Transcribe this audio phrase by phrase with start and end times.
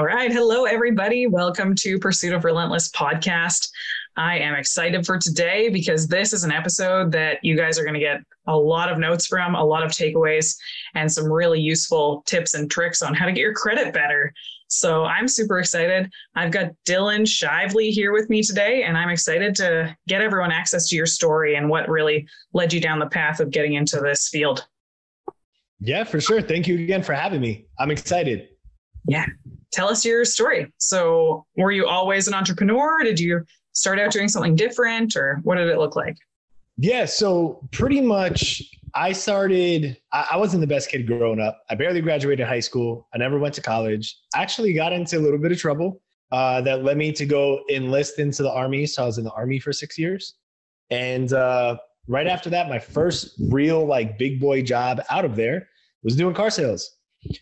[0.00, 0.32] All right.
[0.32, 1.26] Hello, everybody.
[1.26, 3.68] Welcome to Pursuit of Relentless podcast.
[4.16, 7.92] I am excited for today because this is an episode that you guys are going
[7.92, 10.56] to get a lot of notes from, a lot of takeaways,
[10.94, 14.32] and some really useful tips and tricks on how to get your credit better.
[14.68, 16.10] So I'm super excited.
[16.34, 20.88] I've got Dylan Shively here with me today, and I'm excited to get everyone access
[20.88, 24.28] to your story and what really led you down the path of getting into this
[24.28, 24.66] field.
[25.78, 26.40] Yeah, for sure.
[26.40, 27.66] Thank you again for having me.
[27.78, 28.48] I'm excited.
[29.06, 29.26] Yeah.
[29.72, 30.72] Tell us your story.
[30.78, 33.02] So, were you always an entrepreneur?
[33.04, 36.16] Did you start out doing something different, or what did it look like?
[36.76, 37.04] Yeah.
[37.04, 38.62] So, pretty much,
[38.94, 41.62] I started, I wasn't the best kid growing up.
[41.70, 43.06] I barely graduated high school.
[43.14, 44.18] I never went to college.
[44.34, 47.60] I actually got into a little bit of trouble uh, that led me to go
[47.70, 48.86] enlist into the Army.
[48.86, 50.34] So, I was in the Army for six years.
[50.90, 51.76] And uh,
[52.08, 55.68] right after that, my first real, like, big boy job out of there
[56.02, 56.96] was doing car sales.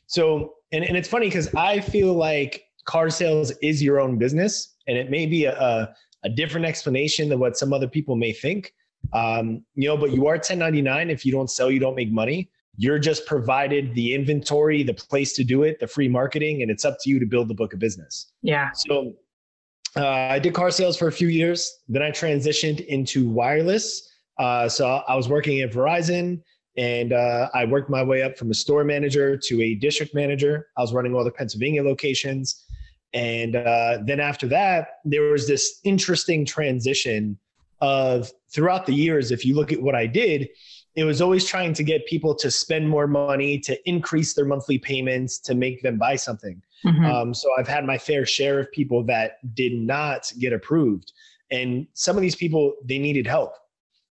[0.07, 4.75] So, and, and it's funny because I feel like car sales is your own business
[4.87, 8.75] and it may be a, a different explanation than what some other people may think.
[9.13, 11.11] Um, you know, but you are 1099.
[11.11, 12.51] If you don't sell, you don't make money.
[12.77, 16.85] You're just provided the inventory, the place to do it, the free marketing, and it's
[16.85, 18.33] up to you to build the book of business.
[18.43, 18.71] Yeah.
[18.73, 19.15] So
[19.97, 21.81] uh, I did car sales for a few years.
[21.89, 24.09] Then I transitioned into wireless.
[24.39, 26.41] Uh, so I was working at Verizon
[26.79, 30.69] and uh, I worked my way up from a store manager to a district manager.
[30.77, 32.65] I was running all the Pennsylvania locations.
[33.13, 37.37] And uh, then after that, there was this interesting transition
[37.81, 39.33] of throughout the years.
[39.33, 40.49] If you look at what I did,
[40.95, 44.79] it was always trying to get people to spend more money, to increase their monthly
[44.79, 46.63] payments, to make them buy something.
[46.87, 47.05] Mm-hmm.
[47.05, 51.13] Um, so I've had my fair share of people that did not get approved.
[51.51, 53.55] And some of these people, they needed help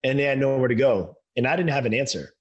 [0.04, 1.18] and they had nowhere to go.
[1.36, 2.34] And I didn't have an answer.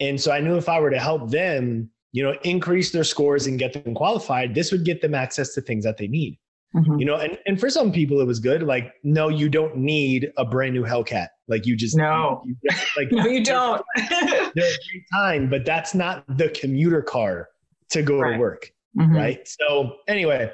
[0.00, 3.46] And so I knew if I were to help them, you know, increase their scores
[3.46, 6.38] and get them qualified, this would get them access to things that they need.
[6.74, 6.98] Mm-hmm.
[7.00, 8.62] You know, and, and for some people it was good.
[8.62, 11.28] Like, no, you don't need a brand new Hellcat.
[11.48, 13.82] Like you just no, you, you like no, you don't.
[14.08, 17.48] Great time, but that's not the commuter car
[17.90, 18.34] to go right.
[18.34, 19.14] to work, mm-hmm.
[19.14, 19.48] right?
[19.48, 20.52] So anyway,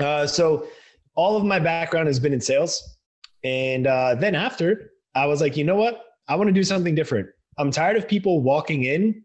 [0.00, 0.66] uh, so
[1.14, 2.96] all of my background has been in sales,
[3.44, 6.94] and uh, then after I was like, you know what, I want to do something
[6.94, 7.28] different.
[7.58, 9.22] I'm tired of people walking in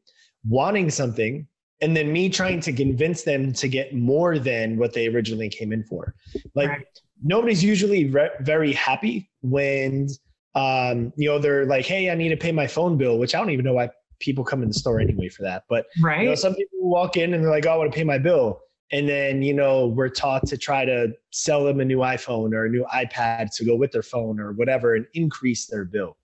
[0.47, 1.47] wanting something
[1.81, 5.74] and then me trying to convince them to get more than what they originally came
[5.74, 6.14] in for.
[6.53, 6.86] Like right.
[7.24, 10.08] nobody's usually re- very happy when
[10.53, 13.40] um, you know they're like, "Hey, I need to pay my phone bill," which I
[13.40, 15.63] don't even know why people come in the store anyway for that.
[15.69, 16.22] But right.
[16.22, 18.18] you know, some people walk in and they're like, "Oh, I want to pay my
[18.18, 18.59] bill."
[18.94, 22.66] And then, you know, we're taught to try to sell them a new iPhone or
[22.66, 26.18] a new iPad to go with their phone or whatever and increase their bill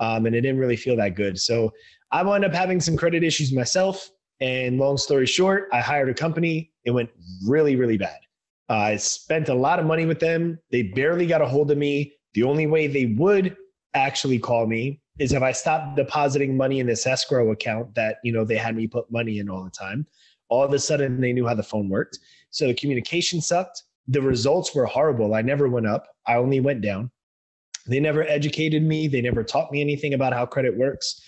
[0.00, 1.38] um, and it didn't really feel that good.
[1.38, 1.72] So
[2.10, 4.10] I wound up having some credit issues myself.
[4.40, 6.72] And long story short, I hired a company.
[6.84, 7.10] It went
[7.46, 8.18] really, really bad.
[8.70, 10.58] Uh, I spent a lot of money with them.
[10.70, 12.14] They barely got a hold of me.
[12.34, 13.56] The only way they would
[13.94, 18.32] actually call me is if I stopped depositing money in this escrow account that you
[18.32, 20.06] know they had me put money in all the time.
[20.48, 22.18] All of a sudden, they knew how the phone worked.
[22.50, 23.82] So the communication sucked.
[24.08, 25.34] The results were horrible.
[25.34, 26.06] I never went up.
[26.26, 27.10] I only went down.
[27.86, 29.08] They never educated me.
[29.08, 31.20] They never taught me anything about how credit works.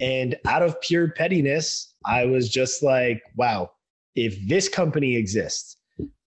[0.00, 3.70] And out of pure pettiness, I was just like, wow,
[4.14, 5.76] if this company exists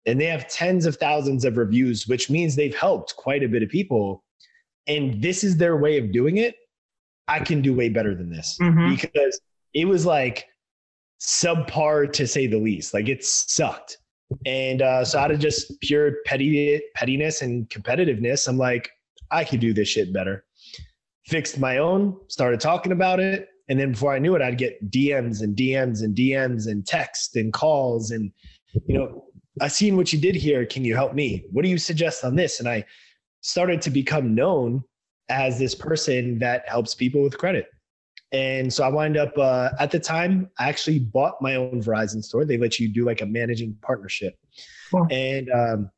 [0.06, 3.64] and they have tens of thousands of reviews, which means they've helped quite a bit
[3.64, 4.24] of people,
[4.88, 6.56] and this is their way of doing it,
[7.28, 8.96] I can do way better than this mm-hmm.
[8.96, 9.40] because
[9.74, 10.48] it was like
[11.22, 12.94] subpar to say the least.
[12.94, 13.98] Like it sucked.
[14.46, 18.90] And uh, so out of just pure petty pettiness and competitiveness, I'm like,
[19.32, 20.46] I could do this shit better.
[21.28, 23.48] Fixed my own, started talking about it.
[23.70, 27.36] And then before I knew it, I'd get DMs and DMs and DMs and text
[27.36, 28.12] and calls.
[28.12, 28.32] And,
[28.86, 29.26] you know,
[29.62, 30.66] I seen what you did here.
[30.66, 31.46] Can you help me?
[31.52, 32.60] What do you suggest on this?
[32.60, 32.84] And I
[33.42, 34.84] started to become known
[35.30, 37.68] as this person that helps people with credit.
[38.34, 42.24] And so I wind up uh, at the time, I actually bought my own Verizon
[42.24, 42.46] store.
[42.46, 44.36] They let you do like a managing partnership.
[45.12, 45.92] And um,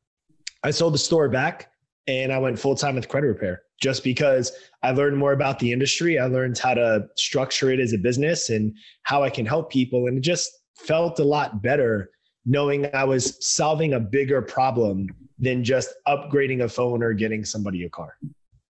[0.62, 1.70] I sold the store back
[2.06, 4.52] and I went full time with credit repair just because
[4.82, 6.18] I learned more about the industry.
[6.18, 10.06] I learned how to structure it as a business and how I can help people.
[10.06, 12.10] And it just felt a lot better
[12.46, 15.08] knowing I was solving a bigger problem
[15.38, 18.16] than just upgrading a phone or getting somebody a car.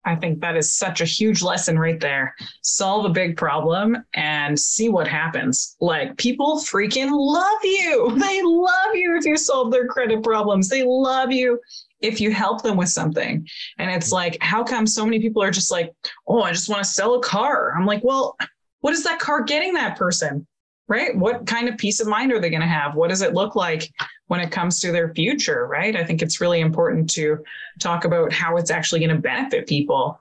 [0.05, 2.35] I think that is such a huge lesson right there.
[2.63, 5.77] Solve a big problem and see what happens.
[5.81, 8.17] Like people freaking love you.
[8.19, 10.69] They love you if you solve their credit problems.
[10.69, 11.61] They love you
[12.01, 13.47] if you help them with something.
[13.79, 14.15] And it's hmm.
[14.15, 15.93] like, how come so many people are just like,
[16.27, 17.75] oh, I just want to sell a car?
[17.77, 18.37] I'm like, well,
[18.81, 20.47] what is that car getting that person?
[20.87, 21.15] Right?
[21.17, 22.95] What kind of peace of mind are they going to have?
[22.95, 23.93] What does it look like
[24.29, 25.95] when it comes to their future, right?
[25.97, 27.45] I think it's really important to
[27.79, 30.19] talk about how it's actually going to benefit people.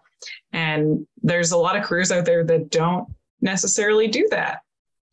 [0.51, 3.07] And there's a lot of careers out there that don't
[3.41, 4.59] necessarily do that.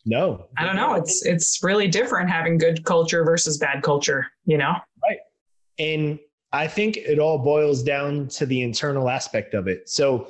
[0.06, 0.49] No.
[0.56, 0.94] I don't know.
[0.94, 4.75] It's it's really different having good culture versus bad culture, you know?
[5.02, 5.19] Right.
[5.78, 6.19] And
[6.54, 9.88] I think it all boils down to the internal aspect of it.
[9.88, 10.28] So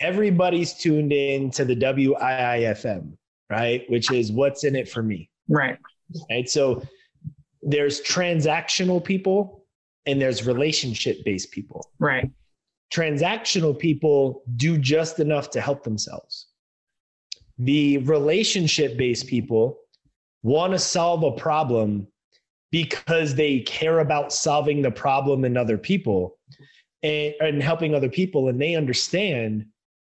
[0.00, 3.16] everybody's tuned in to the WIIFM,
[3.48, 3.84] right?
[3.88, 5.30] Which is what's in it for me.
[5.48, 5.78] Right.
[6.28, 6.48] Right.
[6.48, 6.82] So
[7.62, 9.64] there's transactional people
[10.04, 11.88] and there's relationship based people.
[12.00, 12.28] Right.
[12.92, 16.48] Transactional people do just enough to help themselves.
[17.58, 19.78] The relationship based people
[20.42, 22.08] want to solve a problem
[22.72, 26.38] because they care about solving the problem in other people
[27.04, 28.48] and, and helping other people.
[28.48, 29.66] And they understand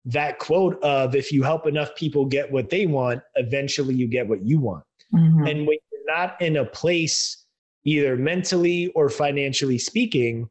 [0.04, 4.28] that quote of if you help enough people get what they want, eventually you get
[4.28, 4.84] what you want.
[5.14, 5.46] Mm-hmm.
[5.46, 7.46] And when you're not in a place,
[7.84, 10.50] either mentally or financially speaking,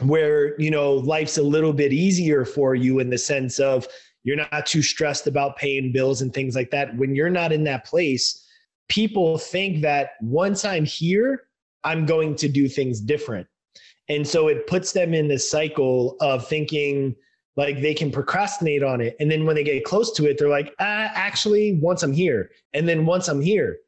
[0.00, 3.86] where you know life's a little bit easier for you in the sense of
[4.24, 6.96] you're not too stressed about paying bills and things like that.
[6.96, 8.43] When you're not in that place,
[8.88, 11.44] people think that once I'm here,
[11.84, 13.46] I'm going to do things different.
[14.08, 17.16] And so it puts them in this cycle of thinking,
[17.56, 20.48] like they can procrastinate on it and then when they get close to it they're
[20.48, 23.78] like ah, actually once i'm here and then once i'm here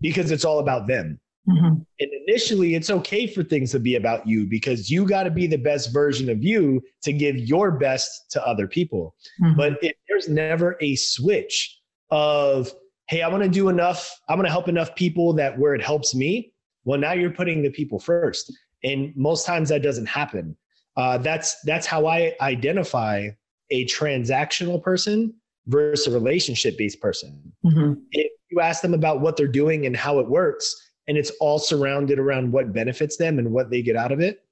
[0.00, 1.18] because it's all about them
[1.48, 1.66] mm-hmm.
[2.00, 5.46] and initially it's okay for things to be about you because you got to be
[5.46, 9.56] the best version of you to give your best to other people mm-hmm.
[9.56, 11.80] but if there's never a switch
[12.10, 12.72] of
[13.08, 15.82] hey i want to do enough i'm going to help enough people that where it
[15.82, 16.52] helps me
[16.84, 18.52] well now you're putting the people first
[18.82, 20.56] and most times that doesn't happen
[20.96, 23.28] uh, that's that's how I identify
[23.70, 25.34] a transactional person
[25.66, 27.52] versus a relationship based person.
[27.64, 27.94] Mm-hmm.
[28.12, 30.74] If you ask them about what they're doing and how it works,
[31.08, 34.44] and it's all surrounded around what benefits them and what they get out of it,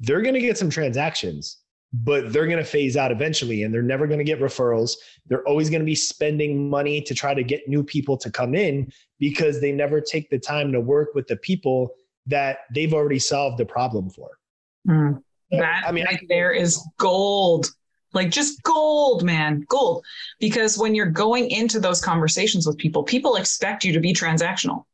[0.00, 1.58] they're going to get some transactions,
[1.92, 4.92] but they're going to phase out eventually and they're never going to get referrals.
[5.26, 8.54] They're always going to be spending money to try to get new people to come
[8.54, 11.94] in because they never take the time to work with the people
[12.26, 14.38] that they've already solved the problem for.
[14.88, 15.22] Mm.
[15.50, 17.70] That I mean, right there is gold.
[18.12, 20.04] Like just gold, man, gold.
[20.38, 24.84] Because when you're going into those conversations with people, people expect you to be transactional.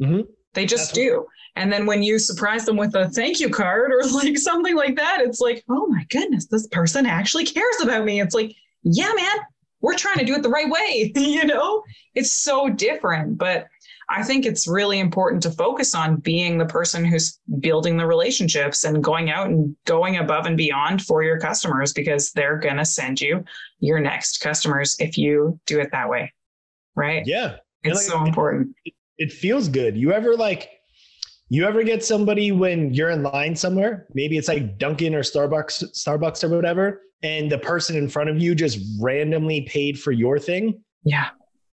[0.00, 0.22] Mm-hmm.
[0.54, 1.26] They just That's do.
[1.56, 4.96] And then when you surprise them with a thank you card or like something like
[4.96, 8.20] that, it's like, oh my goodness, this person actually cares about me.
[8.20, 9.38] It's like, yeah, man,
[9.80, 11.12] we're trying to do it the right way.
[11.16, 11.82] you know,
[12.14, 13.38] it's so different.
[13.38, 13.66] But
[14.08, 18.84] I think it's really important to focus on being the person who's building the relationships
[18.84, 22.84] and going out and going above and beyond for your customers because they're going to
[22.84, 23.44] send you
[23.80, 26.32] your next customers if you do it that way.
[26.94, 27.22] Right.
[27.26, 27.56] Yeah.
[27.82, 28.74] It's like, so important.
[28.84, 29.96] It, it feels good.
[29.96, 30.70] You ever like,
[31.48, 35.92] you ever get somebody when you're in line somewhere, maybe it's like Dunkin' or Starbucks,
[35.92, 40.38] Starbucks or whatever, and the person in front of you just randomly paid for your
[40.38, 40.82] thing?
[41.04, 41.28] Yeah.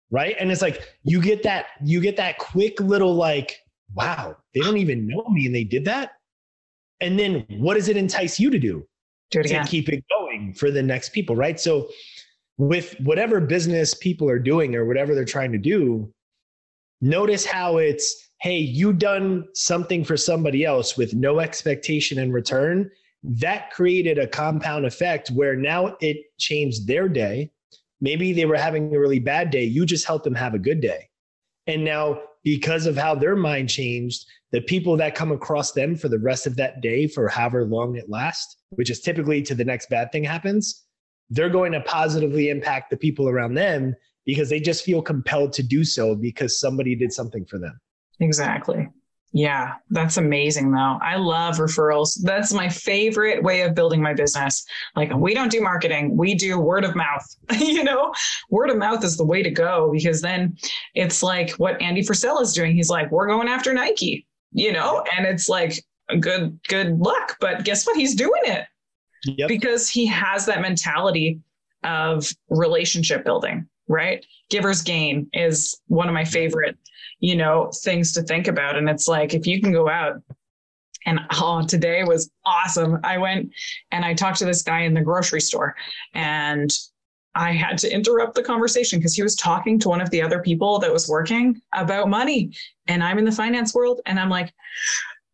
[0.10, 0.36] Right?
[0.40, 3.58] And it's like you get that you get that quick little like
[3.94, 6.12] wow they don't even know me and they did that?
[7.00, 8.86] And then what does it entice you to do,
[9.32, 11.60] do it to keep it going for the next people right?
[11.60, 11.90] So
[12.58, 16.14] with whatever business people are doing or whatever they're trying to do
[17.02, 22.90] notice how it's hey you done something for somebody else with no expectation in return
[23.24, 27.52] that created a compound effect where now it changed their day
[28.02, 29.64] Maybe they were having a really bad day.
[29.64, 31.10] You just helped them have a good day.
[31.68, 36.10] And now, because of how their mind changed, the people that come across them for
[36.10, 39.64] the rest of that day, for however long it lasts, which is typically to the
[39.64, 40.84] next bad thing happens,
[41.30, 45.64] they're going to positively impact the people around them because they just feel compelled to
[45.64, 47.80] do so because somebody did something for them.
[48.20, 48.88] Exactly.
[49.34, 51.00] Yeah, that's amazing though.
[51.02, 52.20] I love referrals.
[52.22, 54.66] That's my favorite way of building my business.
[54.96, 57.26] Like we don't do marketing, we do word of mouth.
[57.60, 58.14] you know,
[58.50, 60.58] word of mouth is the way to go because then
[60.96, 62.76] it's like what Andy Frisella is doing.
[62.76, 65.82] He's like, we're going after Nike, you know, and it's like
[66.20, 67.96] good good luck, but guess what?
[67.96, 68.66] He's doing it.
[69.24, 69.48] Yep.
[69.48, 71.40] Because he has that mentality
[71.84, 74.26] of relationship building, right?
[74.50, 76.78] Giver's gain is one of my favorite
[77.22, 78.76] you know, things to think about.
[78.76, 80.22] And it's like, if you can go out
[81.06, 83.00] and oh, today was awesome.
[83.04, 83.52] I went
[83.92, 85.76] and I talked to this guy in the grocery store
[86.14, 86.70] and
[87.34, 90.42] I had to interrupt the conversation because he was talking to one of the other
[90.42, 92.52] people that was working about money.
[92.88, 94.52] And I'm in the finance world and I'm like,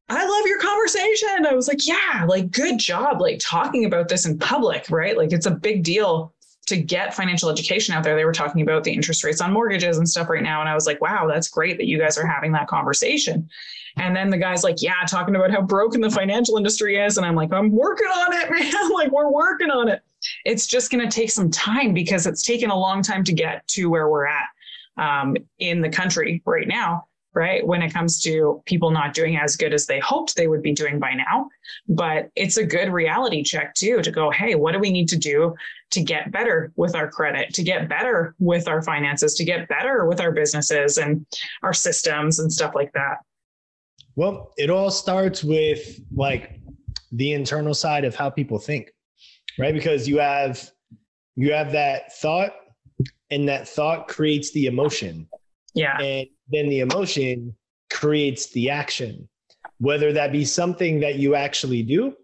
[0.10, 1.46] I love your conversation.
[1.50, 5.18] I was like, yeah, like good job, like talking about this in public, right?
[5.18, 6.34] Like it's a big deal
[6.68, 8.16] to get financial education out there.
[8.16, 10.60] They were talking about the interest rates on mortgages and stuff right now.
[10.60, 13.50] And I was like, wow, that's great that you guys are having that conversation.
[13.96, 17.18] And then the guy's like, yeah, talking about how broken the financial industry is.
[17.18, 18.92] And I'm like, I'm working on it, man.
[18.92, 20.02] like, we're working on it.
[20.46, 23.68] It's just going to take some time because it's taken a long time to get
[23.70, 24.48] to where we're at
[24.98, 27.07] um, in the country right now
[27.38, 27.65] right?
[27.65, 30.74] When it comes to people not doing as good as they hoped they would be
[30.74, 31.48] doing by now.
[31.88, 35.17] But it's a good reality check too to go, hey, what do we need to
[35.17, 35.53] do
[35.91, 40.08] to get better with our credit, to get better with our finances, to get better
[40.08, 41.27] with our businesses and
[41.62, 43.17] our systems and stuff like that?
[44.15, 46.60] Well, it all starts with like
[47.12, 48.91] the internal side of how people think,
[49.60, 49.75] right?
[49.75, 50.72] Because you have
[51.36, 52.56] you have that thought
[53.29, 55.29] and that thought creates the emotion.
[55.77, 56.00] Yeah.
[56.00, 57.55] And then the emotion
[57.91, 59.29] creates the action,
[59.79, 62.15] whether that be something that you actually do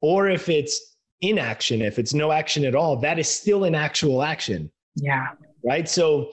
[0.00, 4.22] or if it's inaction, if it's no action at all, that is still an actual
[4.22, 4.70] action.
[4.96, 5.28] Yeah.
[5.64, 5.88] Right.
[5.88, 6.32] So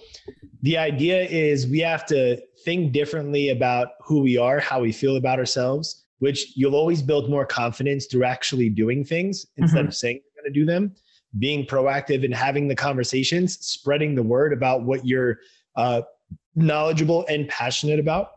[0.61, 5.17] the idea is we have to think differently about who we are, how we feel
[5.17, 9.87] about ourselves, which you'll always build more confidence through actually doing things instead mm-hmm.
[9.89, 10.95] of saying you're going to do them,
[11.39, 15.39] being proactive and having the conversations, spreading the word about what you're
[15.75, 16.01] uh,
[16.57, 18.31] knowledgeable and passionate about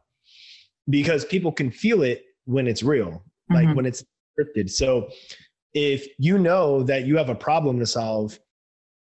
[0.88, 3.76] because people can feel it when it's real, like mm-hmm.
[3.76, 4.04] when it's
[4.38, 4.70] scripted.
[4.70, 5.10] So
[5.74, 8.38] if you know that you have a problem to solve,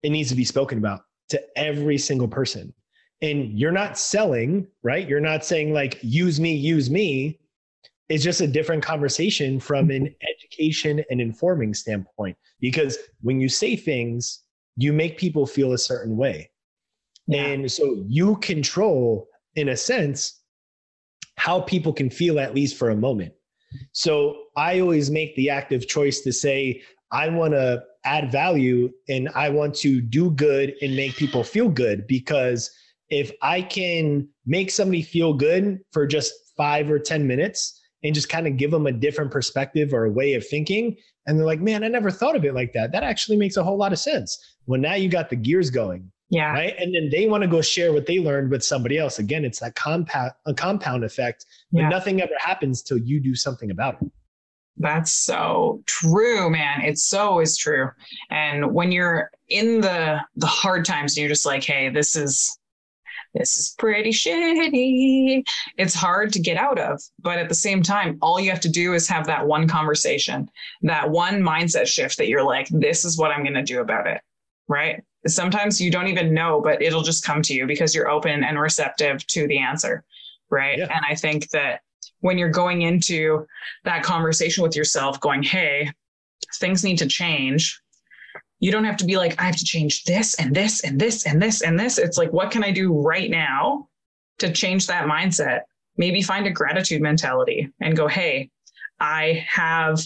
[0.04, 2.74] it needs to be spoken about to every single person.
[3.22, 5.08] And you're not selling, right?
[5.08, 7.40] You're not saying like, use me, use me.
[8.10, 12.38] It's just a different conversation from an education and informing standpoint.
[12.60, 14.44] Because when you say things,
[14.78, 16.50] you make people feel a certain way.
[17.34, 20.42] And so you control, in a sense,
[21.38, 23.34] how people can feel at least for a moment.
[23.92, 26.82] So I always make the active choice to say,
[27.12, 31.70] I want to add value and I want to do good and make people feel
[31.70, 32.72] good because
[33.10, 38.30] if I can make somebody feel good for just five or 10 minutes and just
[38.30, 41.62] kind of give them a different perspective or a way of thinking, and they're like,
[41.62, 42.92] man, I never thought of it like that.
[42.92, 44.38] That actually makes a whole lot of sense.
[44.66, 46.12] Well, now you got the gears going.
[46.30, 46.52] Yeah.
[46.52, 46.76] Right.
[46.78, 49.20] And then they want to go share what they learned with somebody else.
[49.20, 51.90] Again, it's that compound a compound effect, but yeah.
[51.90, 54.12] nothing ever happens till you do something about it.
[54.76, 56.82] That's so true, man.
[56.82, 57.90] It's so is true.
[58.30, 62.60] And when you're in the the hard times and you're just like, hey, this is
[63.34, 65.44] this is pretty shitty.
[65.78, 67.02] It's hard to get out of.
[67.22, 70.50] But at the same time, all you have to do is have that one conversation,
[70.82, 74.08] that one mindset shift that you're like, this is what I'm going to do about
[74.08, 74.22] it.
[74.68, 78.44] Right sometimes you don't even know, but it'll just come to you because you're open
[78.44, 80.04] and receptive to the answer.
[80.50, 80.80] Right.
[80.80, 80.88] Yeah.
[80.94, 81.82] And I think that
[82.22, 83.46] when you're going into
[83.84, 85.92] that conversation with yourself, going, hey,
[86.56, 87.80] things need to change.
[88.60, 91.26] You don't have to be like, I have to change this and this and this
[91.26, 91.98] and this and this.
[91.98, 93.88] It's like, what can I do right now
[94.40, 95.62] to change that mindset?
[95.98, 98.50] Maybe find a gratitude mentality and go, hey,
[99.00, 100.02] I have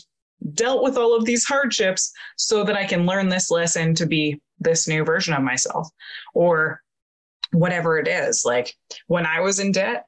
[0.54, 4.42] dealt with all of these hardships so that I can learn this lesson to be
[4.60, 5.88] this new version of myself
[6.34, 6.82] or
[7.52, 8.44] whatever it is.
[8.46, 8.76] Like
[9.08, 10.06] when I was in debt,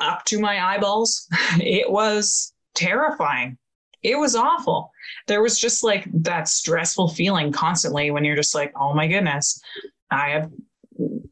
[0.00, 1.26] up to my eyeballs,
[1.60, 3.56] it was terrifying.
[4.02, 4.90] It was awful.
[5.26, 9.60] There was just like that stressful feeling constantly when you're just like, oh my goodness,
[10.10, 10.50] I have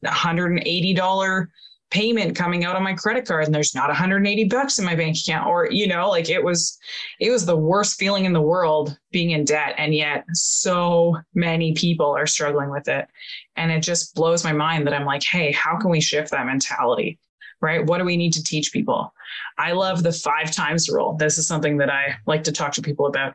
[0.04, 1.46] $180
[1.94, 5.16] payment coming out on my credit card and there's not 180 bucks in my bank
[5.16, 6.76] account or you know like it was
[7.20, 11.72] it was the worst feeling in the world being in debt and yet so many
[11.74, 13.06] people are struggling with it.
[13.54, 16.46] And it just blows my mind that I'm like hey how can we shift that
[16.46, 17.20] mentality
[17.60, 17.86] right?
[17.86, 19.14] What do we need to teach people?
[19.56, 21.14] I love the five times rule.
[21.16, 23.34] This is something that I like to talk to people about.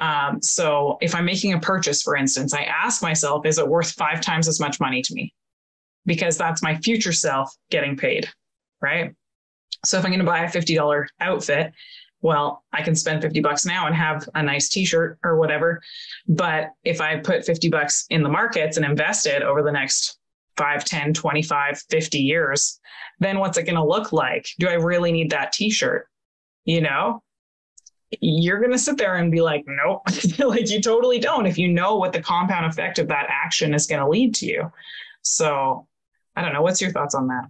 [0.00, 3.92] Um, so if I'm making a purchase for instance I ask myself is it worth
[3.92, 5.32] five times as much money to me
[6.06, 8.28] because that's my future self getting paid,
[8.80, 9.14] right?
[9.84, 11.72] So if I'm going to buy a $50 outfit,
[12.22, 15.80] well, I can spend 50 bucks now and have a nice t-shirt or whatever.
[16.28, 20.18] But if I put 50 bucks in the markets and invest it over the next
[20.56, 22.78] 5, 10, 25, 50 years,
[23.20, 24.46] then what's it going to look like?
[24.58, 26.06] Do I really need that t-shirt?
[26.64, 27.22] You know?
[28.20, 30.02] You're going to sit there and be like, nope,
[30.38, 33.86] like you totally don't if you know what the compound effect of that action is
[33.86, 34.70] going to lead to you.
[35.22, 35.86] So
[36.36, 36.62] I don't know.
[36.62, 37.44] What's your thoughts on that?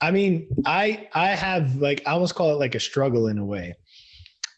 [0.00, 3.44] I mean, I I have like I almost call it like a struggle in a
[3.44, 3.74] way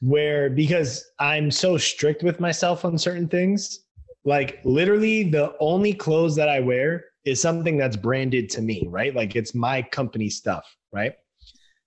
[0.01, 3.81] where because I'm so strict with myself on certain things,
[4.25, 9.15] like literally the only clothes that I wear is something that's branded to me, right?
[9.15, 11.15] Like it's my company stuff, right?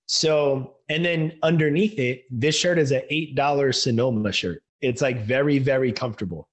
[0.06, 4.62] So, and then underneath it, this shirt is an $8 Sonoma shirt.
[4.82, 6.50] It's like very, very comfortable.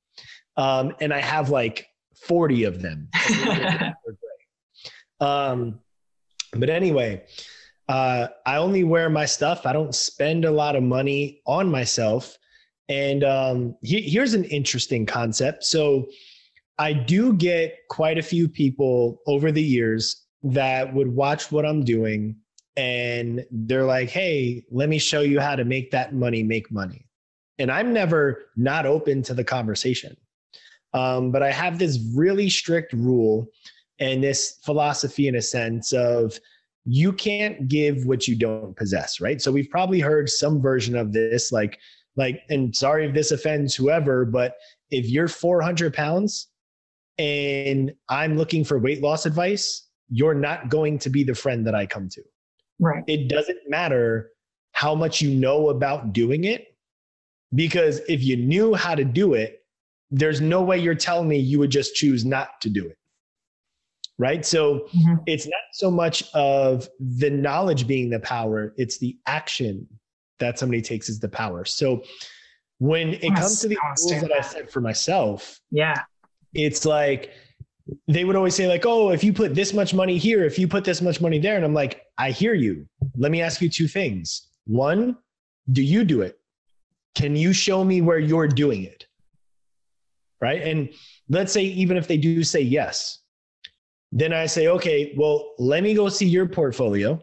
[0.56, 1.88] Um, and I have like
[2.22, 3.08] 40 of them.
[5.20, 5.80] um,
[6.52, 7.24] but anyway,
[7.88, 9.66] uh, I only wear my stuff.
[9.66, 12.36] I don't spend a lot of money on myself.
[12.88, 15.64] And um, he, here's an interesting concept.
[15.64, 16.08] So
[16.78, 21.84] I do get quite a few people over the years that would watch what I'm
[21.84, 22.36] doing
[22.76, 27.06] and they're like, hey, let me show you how to make that money make money.
[27.58, 30.16] And I'm never not open to the conversation.
[30.94, 33.48] Um, but I have this really strict rule
[34.00, 36.38] and this philosophy in a sense of
[36.84, 39.40] you can't give what you don't possess, right?
[39.42, 41.78] So we've probably heard some version of this, like,
[42.16, 44.54] like, and sorry if this offends whoever, but
[44.90, 46.48] if you're 400 pounds
[47.18, 51.74] and I'm looking for weight loss advice, you're not going to be the friend that
[51.74, 52.22] I come to.
[52.80, 53.04] Right.
[53.06, 54.30] It doesn't matter
[54.72, 56.66] how much you know about doing it,
[57.54, 59.62] because if you knew how to do it,
[60.10, 62.97] there's no way you're telling me you would just choose not to do it.
[64.18, 64.44] Right.
[64.44, 65.14] So mm-hmm.
[65.26, 69.86] it's not so much of the knowledge being the power, it's the action
[70.40, 71.64] that somebody takes is the power.
[71.64, 72.02] So
[72.78, 76.02] when it comes to the rules that I set for myself, yeah,
[76.54, 77.32] it's like
[78.06, 80.68] they would always say like oh if you put this much money here if you
[80.68, 82.86] put this much money there and i'm like i hear you.
[83.16, 84.48] Let me ask you two things.
[84.66, 85.16] One
[85.70, 86.38] do you do it?
[87.14, 89.06] Can you show me where you're doing it?
[90.40, 90.62] Right?
[90.62, 90.90] And
[91.28, 93.20] let's say even if they do say yes
[94.12, 97.20] then i say okay well let me go see your portfolio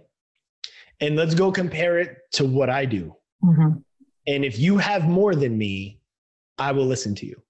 [1.02, 3.78] and let's go compare it to what i do mm-hmm.
[4.28, 6.00] and if you have more than me
[6.58, 7.42] i will listen to you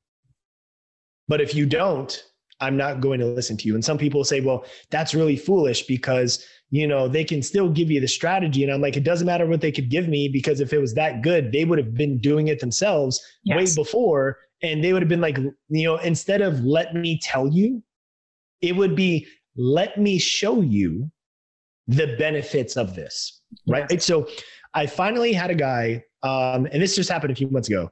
[1.27, 2.23] but if you don't
[2.61, 3.75] I'm not going to listen to you.
[3.75, 7.91] And some people say, well, that's really foolish because, you know, they can still give
[7.91, 8.63] you the strategy.
[8.63, 10.93] And I'm like, it doesn't matter what they could give me because if it was
[10.93, 13.57] that good, they would have been doing it themselves yes.
[13.57, 14.37] way before.
[14.63, 17.83] And they would have been like, you know, instead of let me tell you,
[18.61, 21.09] it would be let me show you
[21.87, 23.41] the benefits of this.
[23.67, 23.85] Right.
[23.89, 24.05] Yes.
[24.05, 24.27] So
[24.73, 27.91] I finally had a guy, um, and this just happened a few months ago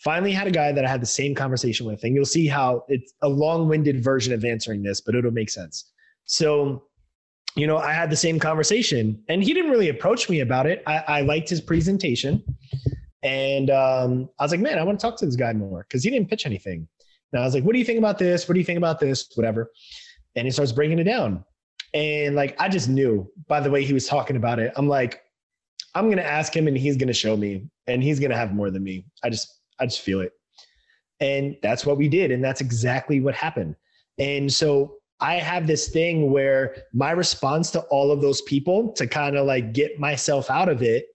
[0.00, 2.84] finally had a guy that I had the same conversation with, and you'll see how
[2.88, 5.92] it's a long-winded version of answering this, but it'll make sense.
[6.24, 6.84] So,
[7.54, 10.82] you know, I had the same conversation, and he didn't really approach me about it.
[10.86, 12.42] I, I liked his presentation,
[13.22, 16.02] and um, I was like, man, I want to talk to this guy more because
[16.02, 16.88] he didn't pitch anything.
[17.32, 18.48] And I was like, what do you think about this?
[18.48, 19.30] What do you think about this?
[19.34, 19.70] Whatever.
[20.36, 21.44] And he starts breaking it down.
[21.94, 24.72] And like, I just knew by the way he was talking about it.
[24.76, 25.22] I'm like,
[25.94, 28.36] I'm going to ask him and he's going to show me and he's going to
[28.36, 29.06] have more than me.
[29.24, 30.32] I just, I just feel it.
[31.18, 32.30] And that's what we did.
[32.30, 33.74] And that's exactly what happened.
[34.18, 39.06] And so I have this thing where my response to all of those people to
[39.06, 41.06] kind of like get myself out of it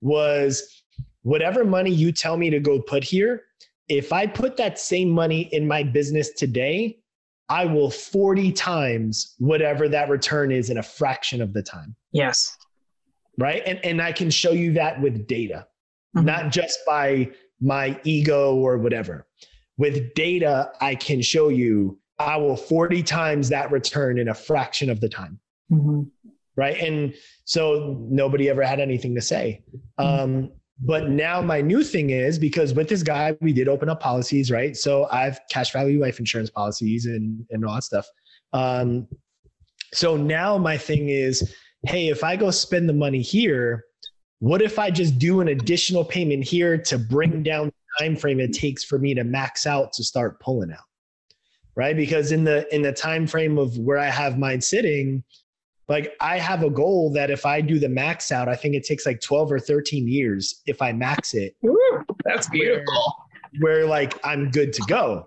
[0.00, 0.82] was
[1.22, 3.42] whatever money you tell me to go put here,
[3.90, 7.00] if I put that same money in my business today,
[7.48, 11.96] I will 40 times whatever that return is in a fraction of the time.
[12.12, 12.56] Yes.
[13.36, 13.62] Right.
[13.66, 15.66] And, and I can show you that with data,
[16.16, 16.24] mm-hmm.
[16.24, 19.26] not just by my ego or whatever.
[19.76, 24.88] With data, I can show you I will 40 times that return in a fraction
[24.88, 25.40] of the time.
[25.72, 26.02] Mm-hmm.
[26.54, 26.78] Right.
[26.78, 29.64] And so nobody ever had anything to say.
[29.98, 30.22] Mm-hmm.
[30.22, 34.00] Um, but now my new thing is because with this guy, we did open up
[34.00, 34.76] policies, right?
[34.76, 38.06] So I've cash value life insurance policies and, and all that stuff.
[38.52, 39.06] Um,
[39.92, 41.54] so now my thing is,
[41.86, 43.84] hey, if I go spend the money here,
[44.38, 48.40] what if I just do an additional payment here to bring down the time frame
[48.40, 50.78] it takes for me to max out to start pulling out?
[51.76, 51.96] Right?
[51.96, 55.22] Because in the in the time frame of where I have mine sitting,
[55.90, 58.84] like I have a goal that if I do the max out, I think it
[58.84, 61.54] takes like 12 or 13 years if I max it.
[61.66, 63.14] Ooh, that's beautiful.
[63.60, 65.26] Where, where like I'm good to go.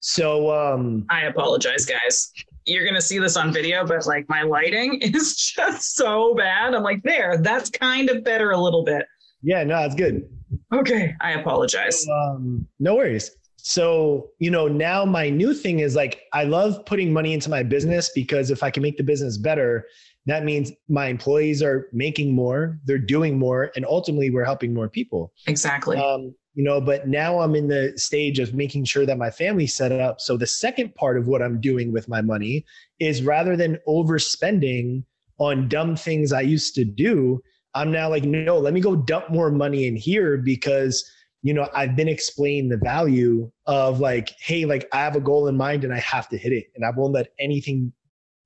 [0.00, 2.32] So um I apologize, guys
[2.68, 6.74] you're gonna see this on video, but like my lighting is just so bad.
[6.74, 9.06] I'm like, there, that's kind of better a little bit.
[9.42, 10.28] Yeah, no, it's good.
[10.72, 12.04] Okay, I apologize.
[12.04, 13.30] So, um, no worries.
[13.68, 17.62] So, you know, now my new thing is like I love putting money into my
[17.62, 19.84] business because if I can make the business better,
[20.24, 24.88] that means my employees are making more, they're doing more, and ultimately we're helping more
[24.88, 25.34] people.
[25.46, 25.98] Exactly.
[25.98, 29.76] Um, you know but now i'm in the stage of making sure that my family's
[29.76, 32.64] set up so the second part of what i'm doing with my money
[32.98, 35.04] is rather than overspending
[35.38, 37.40] on dumb things i used to do
[37.74, 41.08] i'm now like no let me go dump more money in here because
[41.42, 45.48] you know i've been explained the value of like hey like i have a goal
[45.48, 47.92] in mind and i have to hit it and i won't let anything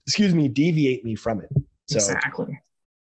[0.06, 1.50] excuse me deviate me from it
[1.88, 2.58] so exactly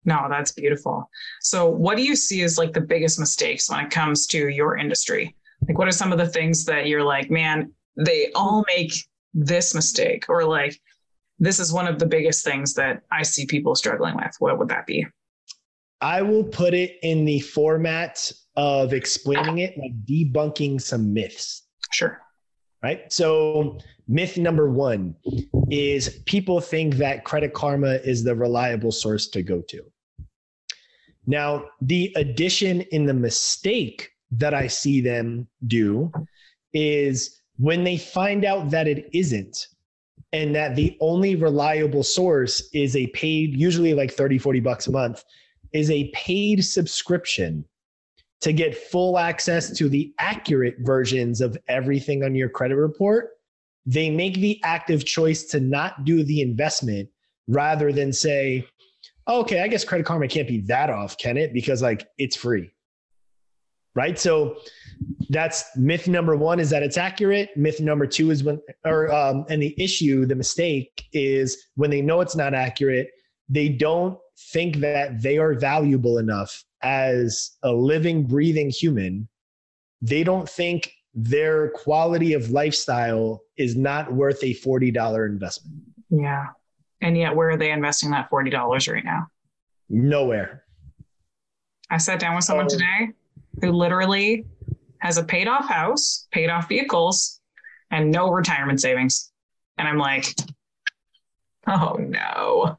[0.08, 1.10] no, that's beautiful.
[1.40, 4.76] So, what do you see as like the biggest mistakes when it comes to your
[4.76, 5.34] industry?
[5.66, 8.92] Like, what are some of the things that you're like, man, they all make
[9.34, 10.80] this mistake or like
[11.38, 14.68] this is one of the biggest things that I see people struggling with, what would
[14.68, 15.06] that be?
[16.00, 21.62] I will put it in the format of explaining it, like debunking some myths.
[21.92, 22.20] Sure.
[22.82, 23.12] Right.
[23.12, 25.16] So, myth number one
[25.70, 29.82] is people think that Credit Karma is the reliable source to go to.
[31.26, 36.12] Now, the addition in the mistake that I see them do
[36.72, 39.66] is when they find out that it isn't,
[40.32, 44.92] and that the only reliable source is a paid, usually like 30, 40 bucks a
[44.92, 45.24] month,
[45.72, 47.64] is a paid subscription
[48.40, 53.30] to get full access to the accurate versions of everything on your credit report,
[53.86, 57.08] they make the active choice to not do the investment
[57.48, 58.66] rather than say,
[59.28, 61.52] okay, I guess Credit Karma can't be that off, can it?
[61.52, 62.70] Because like it's free.
[63.94, 64.18] Right.
[64.18, 64.58] So
[65.30, 67.56] that's myth number one is that it's accurate.
[67.56, 72.02] Myth number two is when, or, um, and the issue, the mistake is when they
[72.02, 73.10] know it's not accurate,
[73.48, 74.18] they don't
[74.52, 79.28] think that they are valuable enough as a living, breathing human.
[80.00, 85.82] They don't think their quality of lifestyle is not worth a $40 investment.
[86.10, 86.46] Yeah.
[87.00, 89.26] And yet, where are they investing that $40 right now?
[89.88, 90.62] Nowhere.
[91.90, 92.68] I sat down with someone oh.
[92.68, 93.10] today
[93.60, 94.46] who literally
[94.98, 97.40] has a paid off house, paid off vehicles,
[97.90, 99.32] and no retirement savings.
[99.78, 100.26] And I'm like,
[101.66, 102.78] oh no.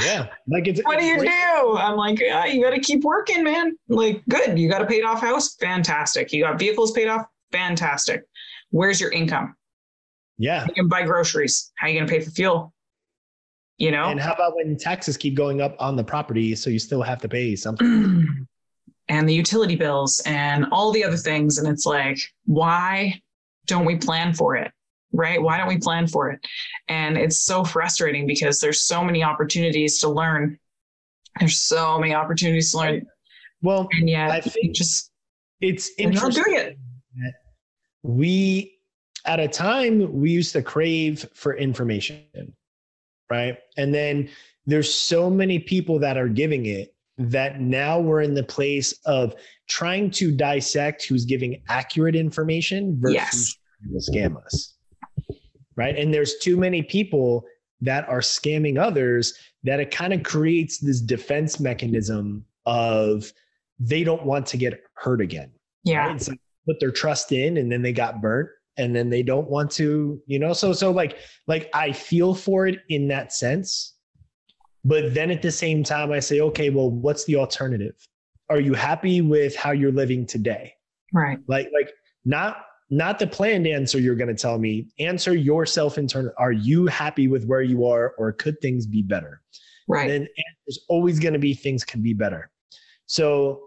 [0.00, 0.28] Yeah.
[0.46, 1.30] Like it's what do you great.
[1.30, 1.76] do?
[1.76, 3.76] I'm like, yeah, you got to keep working, man.
[3.88, 4.58] Like, good.
[4.58, 5.54] You got a paid off house?
[5.56, 6.32] Fantastic.
[6.32, 7.26] You got vehicles paid off?
[7.52, 8.22] Fantastic.
[8.70, 9.56] Where's your income?
[10.38, 10.66] Yeah.
[10.66, 11.72] You can buy groceries.
[11.76, 12.72] How are you going to pay for fuel?
[13.78, 14.06] You know?
[14.06, 16.54] And how about when taxes keep going up on the property?
[16.54, 18.46] So you still have to pay something.
[19.08, 21.58] and the utility bills and all the other things.
[21.58, 23.20] And it's like, why
[23.66, 24.70] don't we plan for it?
[25.12, 25.40] Right?
[25.40, 26.40] Why don't we plan for it?
[26.88, 30.58] And it's so frustrating because there's so many opportunities to learn.
[31.38, 33.06] There's so many opportunities to learn.
[33.62, 35.10] Well, and yet I think just
[35.60, 36.30] it's interesting.
[36.30, 36.78] Not doing it.
[38.02, 38.78] We
[39.24, 42.22] at a time we used to crave for information,
[43.30, 43.58] right?
[43.76, 44.28] And then
[44.66, 49.34] there's so many people that are giving it that now we're in the place of
[49.68, 53.56] trying to dissect who's giving accurate information versus yes.
[53.90, 54.77] will scam us
[55.78, 55.96] right?
[55.96, 57.44] And there's too many people
[57.80, 63.32] that are scamming others that it kind of creates this defense mechanism of
[63.78, 65.52] they don't want to get hurt again.
[65.84, 66.08] Yeah.
[66.08, 66.20] Right?
[66.20, 66.32] So
[66.66, 70.20] put their trust in and then they got burnt and then they don't want to,
[70.26, 73.94] you know, so so like like I feel for it in that sense.
[74.84, 77.94] But then at the same time I say, okay, well, what's the alternative?
[78.50, 80.74] Are you happy with how you're living today?
[81.12, 81.38] Right.
[81.46, 81.92] Like like
[82.24, 84.86] not not the planned answer you're going to tell me.
[84.98, 86.32] Answer yourself internally.
[86.38, 89.42] Are you happy with where you are, or could things be better?
[89.86, 90.10] Right.
[90.10, 90.28] And
[90.66, 92.50] there's always going to be things can be better.
[93.06, 93.62] So,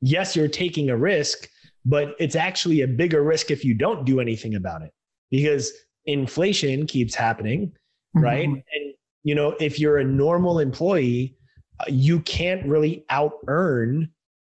[0.00, 1.48] yes, you're taking a risk,
[1.84, 4.92] but it's actually a bigger risk if you don't do anything about it
[5.30, 5.72] because
[6.06, 7.68] inflation keeps happening,
[8.16, 8.20] mm-hmm.
[8.20, 8.48] right?
[8.48, 11.36] And you know, if you're a normal employee,
[11.80, 14.10] uh, you can't really out earn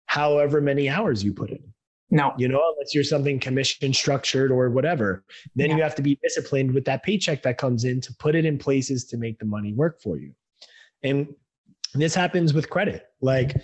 [0.05, 1.73] however many hours you put in.
[2.13, 2.31] No.
[2.37, 5.25] You know, unless you're something commission structured or whatever.
[5.55, 5.77] Then yeah.
[5.77, 8.59] you have to be disciplined with that paycheck that comes in to put it in
[8.59, 10.31] places to make the money work for you.
[11.01, 11.33] And
[11.95, 13.07] this happens with credit.
[13.19, 13.55] Like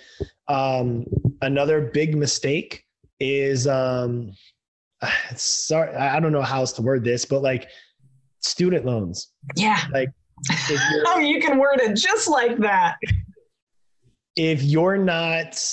[0.47, 1.05] um,
[1.43, 2.85] another big mistake
[3.19, 4.31] is um,
[5.35, 7.69] sorry, I don't know how else to word this, but like
[8.39, 9.31] student loans.
[9.55, 9.83] Yeah.
[9.93, 10.09] Like
[11.05, 12.95] oh, you can word it just like that.
[14.35, 15.63] If you're not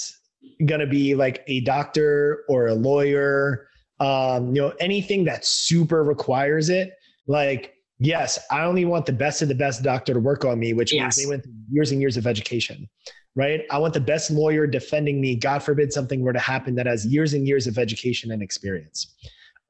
[0.64, 3.68] going to be like a doctor or a lawyer,
[4.00, 6.92] um, you know, anything that super requires it.
[7.26, 10.72] Like, yes, I only want the best of the best doctor to work on me,
[10.72, 11.02] which yes.
[11.02, 12.88] means they went through years and years of education,
[13.34, 13.62] right?
[13.70, 15.36] I want the best lawyer defending me.
[15.36, 19.14] God forbid something were to happen that has years and years of education and experience.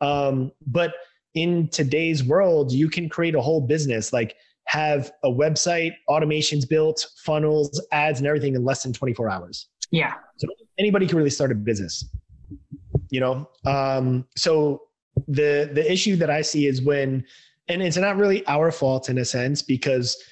[0.00, 0.94] Um, but
[1.34, 7.06] in today's world, you can create a whole business, like have a website, automations built,
[7.18, 9.68] funnels, ads, and everything in less than 24 hours.
[9.90, 10.14] Yeah.
[10.38, 12.04] So anybody can really start a business.
[13.10, 14.82] You know, um, so
[15.28, 17.24] the the issue that I see is when,
[17.68, 20.22] and it's not really our fault in a sense because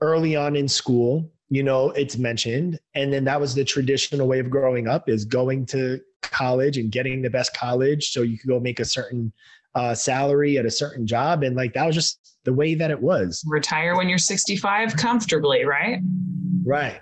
[0.00, 4.38] early on in school, you know, it's mentioned, and then that was the traditional way
[4.38, 8.48] of growing up is going to college and getting the best college so you could
[8.48, 9.32] go make a certain
[9.74, 13.00] uh, salary at a certain job, and like that was just the way that it
[13.00, 13.42] was.
[13.46, 16.00] Retire when you're 65 comfortably, right?
[16.64, 17.00] Right.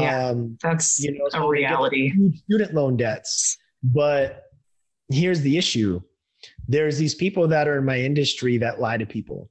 [0.00, 2.12] Yeah, um, that's you know, so a reality.
[2.44, 4.44] Student loan debts, but
[5.10, 6.00] here's the issue:
[6.68, 9.50] there's these people that are in my industry that lie to people.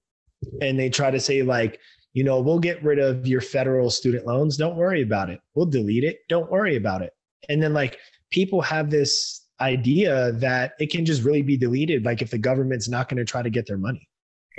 [0.62, 1.80] And they try to say like
[2.14, 4.58] you know we'll get rid of your federal student loans.
[4.58, 5.40] Don't worry about it.
[5.56, 6.20] We'll delete it.
[6.30, 7.14] Don't worry about it.
[7.50, 7.98] And then like
[8.32, 12.90] people have this idea that it can just really be deleted like if the government's
[12.90, 14.08] not going to try to get their money.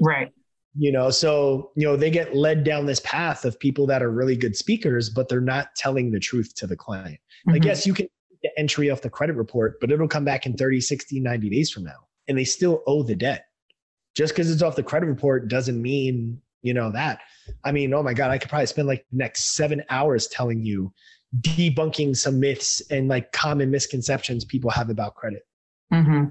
[0.00, 0.32] Right
[0.78, 4.10] you know so you know they get led down this path of people that are
[4.10, 7.14] really good speakers but they're not telling the truth to the client.
[7.16, 7.52] Mm-hmm.
[7.52, 8.08] like yes you can
[8.42, 11.70] get entry off the credit report but it'll come back in 30 60 90 days
[11.70, 13.46] from now and they still owe the debt.
[14.16, 17.20] Just because it's off the credit report doesn't mean you know that.
[17.64, 20.62] I mean oh my god i could probably spend like the next seven hours telling
[20.62, 20.92] you
[21.40, 25.46] debunking some myths and like common misconceptions people have about credit.
[25.92, 26.26] Mm-hmm.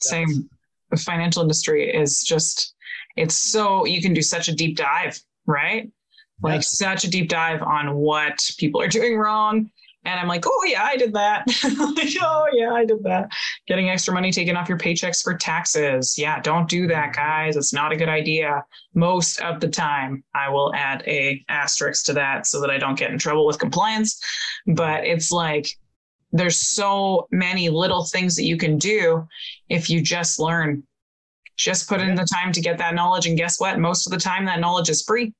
[0.00, 0.28] same.
[0.28, 0.48] the
[0.96, 2.74] financial industry is just
[3.16, 5.90] it's so you can do such a deep dive, right?
[6.42, 6.78] Like yes.
[6.78, 9.70] such a deep dive on what people are doing wrong.
[10.06, 11.46] And I'm like, oh yeah, I did that.
[11.46, 13.28] like, oh yeah, I did that.
[13.68, 16.14] Getting extra money taken off your paychecks for taxes.
[16.16, 17.56] Yeah, don't do that, guys.
[17.56, 18.64] It's not a good idea.
[18.94, 22.98] Most of the time, I will add a asterisk to that so that I don't
[22.98, 24.18] get in trouble with compliance.
[24.66, 25.68] But it's like
[26.32, 29.26] there's so many little things that you can do
[29.68, 30.82] if you just learn
[31.60, 33.26] just put in the time to get that knowledge.
[33.26, 33.78] And guess what?
[33.78, 35.32] Most of the time, that knowledge is free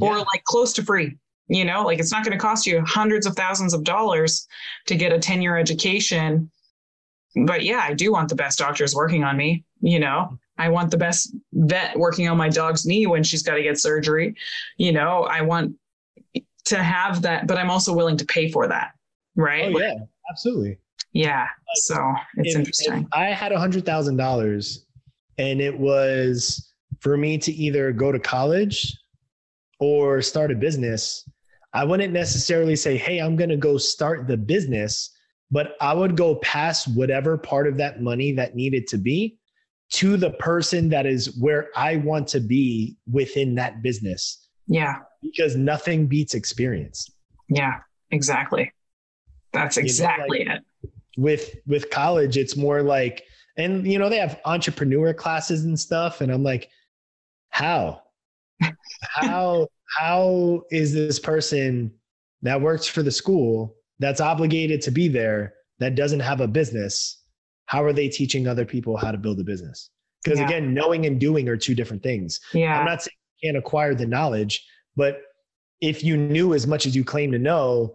[0.00, 0.24] or yeah.
[0.32, 1.16] like close to free.
[1.48, 4.46] You know, like it's not going to cost you hundreds of thousands of dollars
[4.86, 6.50] to get a 10 year education.
[7.44, 9.64] But yeah, I do want the best doctors working on me.
[9.80, 13.54] You know, I want the best vet working on my dog's knee when she's got
[13.54, 14.36] to get surgery.
[14.76, 15.74] You know, I want
[16.66, 18.92] to have that, but I'm also willing to pay for that.
[19.40, 19.74] Right.
[19.74, 19.94] Oh, yeah,
[20.30, 20.78] absolutely.
[21.12, 21.46] Yeah.
[21.74, 23.02] So it's if, interesting.
[23.02, 24.86] If I had a hundred thousand dollars
[25.38, 28.96] and it was for me to either go to college
[29.78, 31.28] or start a business.
[31.72, 35.10] I wouldn't necessarily say, Hey, I'm going to go start the business,
[35.50, 39.38] but I would go past whatever part of that money that needed to be
[39.92, 44.48] to the person that is where I want to be within that business.
[44.66, 44.96] Yeah.
[45.22, 47.10] Because nothing beats experience.
[47.48, 47.78] Yeah,
[48.10, 48.72] exactly.
[49.52, 50.90] That's exactly you know, like it.
[51.16, 53.24] With with college, it's more like
[53.56, 56.70] and you know they have entrepreneur classes and stuff and i'm like
[57.50, 58.02] how
[59.02, 59.66] how
[59.98, 61.92] how is this person
[62.42, 67.22] that works for the school that's obligated to be there that doesn't have a business
[67.66, 69.90] how are they teaching other people how to build a business
[70.22, 70.46] because yeah.
[70.46, 73.94] again knowing and doing are two different things yeah i'm not saying you can't acquire
[73.94, 75.20] the knowledge but
[75.80, 77.94] if you knew as much as you claim to know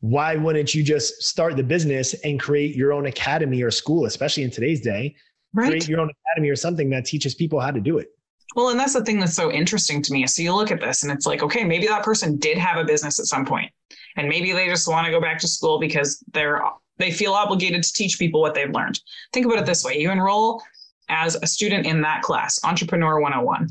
[0.00, 4.42] why wouldn't you just start the business and create your own academy or school, especially
[4.42, 5.16] in today's day?
[5.54, 5.68] Right.
[5.68, 8.08] Create your own academy or something that teaches people how to do it.
[8.54, 10.26] Well, and that's the thing that's so interesting to me.
[10.26, 12.84] So you look at this and it's like, okay, maybe that person did have a
[12.84, 13.70] business at some point,
[14.16, 16.62] and maybe they just want to go back to school because they're
[16.98, 18.98] they feel obligated to teach people what they've learned.
[19.32, 20.62] Think about it this way: you enroll
[21.08, 23.68] as a student in that class, Entrepreneur 101.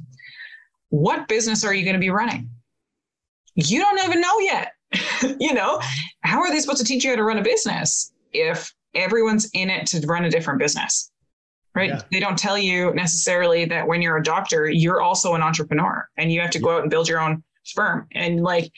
[0.89, 2.49] What business are you going to be running?
[3.55, 4.73] You don't even know yet.
[5.39, 5.79] you know,
[6.21, 9.69] how are they supposed to teach you how to run a business if everyone's in
[9.69, 11.11] it to run a different business?
[11.73, 11.89] Right.
[11.89, 12.01] Yeah.
[12.09, 16.31] They don't tell you necessarily that when you're a doctor, you're also an entrepreneur and
[16.31, 18.07] you have to go out and build your own firm.
[18.13, 18.71] And like,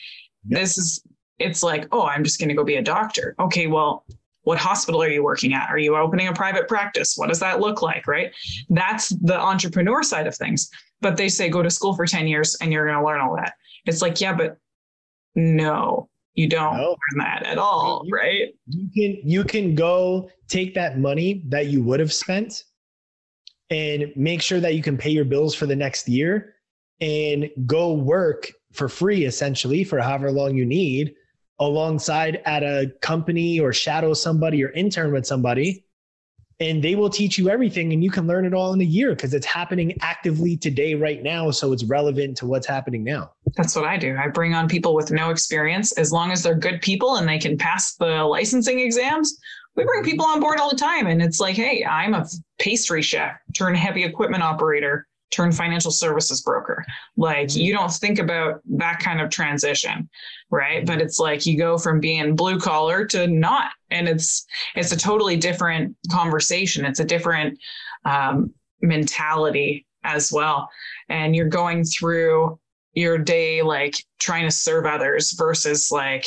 [0.48, 0.58] yeah.
[0.58, 1.00] this is,
[1.38, 3.36] it's like, oh, I'm just going to go be a doctor.
[3.38, 3.68] Okay.
[3.68, 4.04] Well,
[4.42, 5.70] what hospital are you working at?
[5.70, 7.14] Are you opening a private practice?
[7.16, 8.08] What does that look like?
[8.08, 8.32] Right.
[8.68, 10.68] That's the entrepreneur side of things.
[11.00, 13.36] But they say go to school for 10 years and you're going to learn all
[13.36, 13.54] that.
[13.84, 14.56] It's like, yeah, but
[15.38, 16.88] no, you don't no.
[16.88, 18.48] learn that at all, you, right?
[18.66, 22.64] You can you can go take that money that you would have spent
[23.70, 26.54] and make sure that you can pay your bills for the next year
[27.00, 31.14] and go work for free essentially for however long you need
[31.60, 35.84] alongside at a company or shadow somebody or intern with somebody
[36.60, 39.10] and they will teach you everything and you can learn it all in a year
[39.10, 43.74] because it's happening actively today right now so it's relevant to what's happening now that's
[43.74, 46.80] what i do i bring on people with no experience as long as they're good
[46.82, 49.38] people and they can pass the licensing exams
[49.76, 52.26] we bring people on board all the time and it's like hey i'm a
[52.58, 56.84] pastry chef turn heavy equipment operator turn financial services broker.
[57.16, 57.60] Like mm-hmm.
[57.60, 60.08] you don't think about that kind of transition,
[60.50, 60.86] right?
[60.86, 64.96] But it's like you go from being blue collar to not, and it's it's a
[64.96, 66.84] totally different conversation.
[66.84, 67.58] It's a different
[68.04, 70.68] um, mentality as well,
[71.08, 72.58] and you're going through
[72.98, 76.26] your day like trying to serve others versus like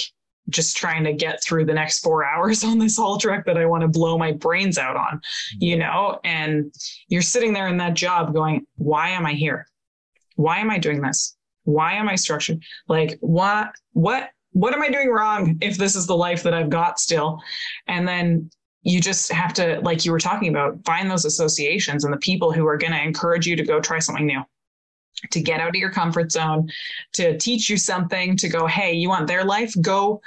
[0.49, 3.65] just trying to get through the next four hours on this haul truck that I
[3.65, 5.21] want to blow my brains out on,
[5.59, 6.19] you know?
[6.23, 6.73] And
[7.09, 9.67] you're sitting there in that job going, why am I here?
[10.35, 11.35] Why am I doing this?
[11.63, 12.63] Why am I structured?
[12.87, 16.69] Like, what, what, what am I doing wrong if this is the life that I've
[16.69, 17.39] got still?
[17.87, 18.49] And then
[18.83, 22.51] you just have to, like you were talking about, find those associations and the people
[22.51, 24.41] who are going to encourage you to go try something new,
[25.29, 26.69] to get out of your comfort zone,
[27.13, 29.73] to teach you something, to go, hey, you want their life?
[29.81, 30.21] Go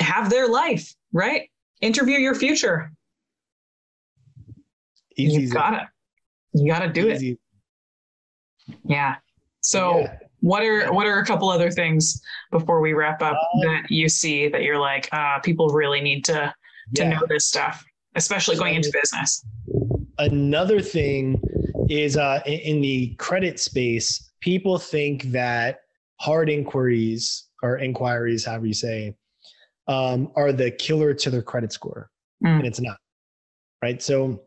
[0.00, 1.50] have their life, right?
[1.80, 2.92] Interview your future.
[5.16, 5.42] Easy.
[5.42, 5.88] You got it.
[6.52, 7.32] You got to do Easy.
[7.32, 8.76] it.
[8.84, 9.16] Yeah.
[9.60, 10.18] So, Yeah.
[10.40, 14.08] what are what are a couple other things before we wrap up Um, that you
[14.08, 16.54] see that you're like, uh, people really need to
[16.96, 17.10] to Yeah.
[17.10, 17.84] know this stuff,
[18.16, 19.44] especially going into business?
[20.18, 21.40] Another thing
[21.90, 25.80] is uh, in, the credit space, people think that
[26.20, 29.14] hard inquiries or inquiries, however you say,
[29.88, 32.10] um, are the killer to their credit score,
[32.42, 32.60] Mm.
[32.60, 32.96] and it's not.
[33.82, 34.00] Right.
[34.00, 34.42] So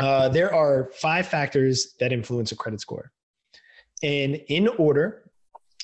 [0.00, 3.12] uh, there are five factors that influence a credit score,
[4.02, 5.30] and in order,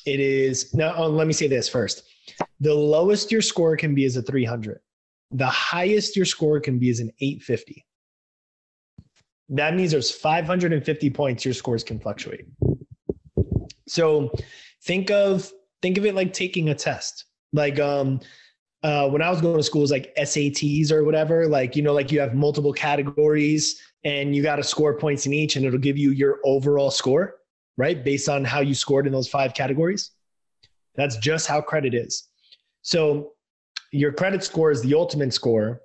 [0.07, 0.95] it is now.
[0.97, 2.03] Oh, let me say this first:
[2.61, 4.81] the lowest your score can be is a 300.
[5.33, 7.85] The highest your score can be is an 850.
[9.51, 12.47] That means there's 550 points your scores can fluctuate.
[13.89, 14.31] So
[14.85, 17.25] think of think of it like taking a test.
[17.53, 18.21] Like um
[18.83, 22.13] uh when I was going to schools like SATs or whatever, like you know, like
[22.13, 25.99] you have multiple categories and you got to score points in each and it'll give
[25.99, 27.37] you your overall score,
[27.77, 28.05] right?
[28.05, 30.13] Based on how you scored in those five categories.
[30.95, 32.29] That's just how credit is.
[32.83, 33.33] So
[33.93, 35.81] your credit score is the ultimate score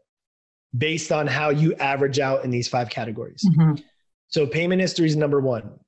[0.78, 3.44] based on how you average out in these five categories.
[3.58, 3.84] Mhm.
[4.28, 5.80] So payment history is number one.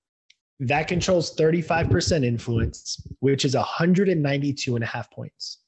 [0.59, 5.59] That controls 35% influence, which is 192 and a half points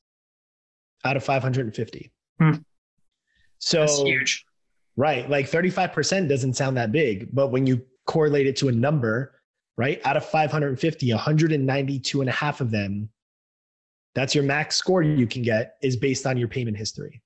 [1.04, 2.12] out of 550.
[2.40, 2.52] Hmm.
[3.60, 4.46] So That's huge.
[4.96, 5.30] Right.
[5.30, 9.34] Like 35% doesn't sound that big, but when you correlate it to a number,
[9.78, 13.10] right, out of 550, 192 and a half of them,
[14.16, 17.22] that's your max score you can get is based on your payment history.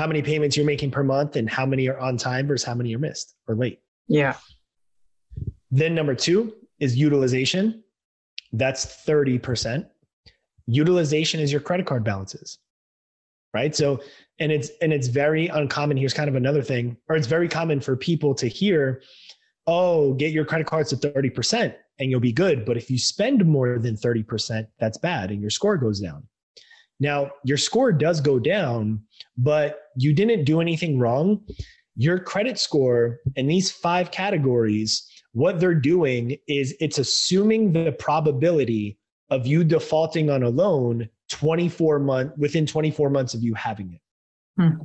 [0.00, 2.72] How many payments you're making per month and how many are on time versus how
[2.72, 3.80] many are missed or late.
[4.08, 4.34] Yeah.
[5.70, 7.84] Then number two is utilization.
[8.54, 9.86] That's 30%.
[10.68, 12.60] Utilization is your credit card balances.
[13.52, 13.76] Right.
[13.76, 14.00] So,
[14.38, 15.98] and it's and it's very uncommon.
[15.98, 19.02] Here's kind of another thing, or it's very common for people to hear,
[19.66, 22.64] oh, get your credit cards to 30% and you'll be good.
[22.64, 26.26] But if you spend more than 30%, that's bad and your score goes down.
[27.00, 29.02] Now, your score does go down,
[29.36, 31.42] but you didn't do anything wrong.
[31.96, 38.98] Your credit score in these five categories what they're doing is it's assuming the probability
[39.30, 44.00] of you defaulting on a loan 24 month within 24 months of you having it.
[44.60, 44.82] Hmm.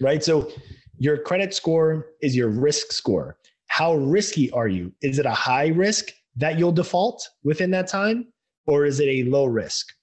[0.00, 0.22] right?
[0.22, 0.50] So
[0.98, 3.38] your credit score is your risk score.
[3.68, 4.92] How risky are you?
[5.02, 8.32] Is it a high risk that you'll default within that time
[8.66, 9.95] or is it a low risk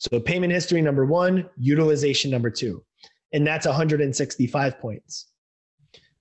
[0.00, 2.82] so payment history number one utilization number two
[3.32, 5.30] and that's 165 points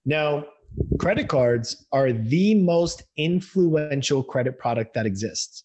[0.06, 0.46] now
[1.00, 5.64] credit cards are the most influential credit product that exists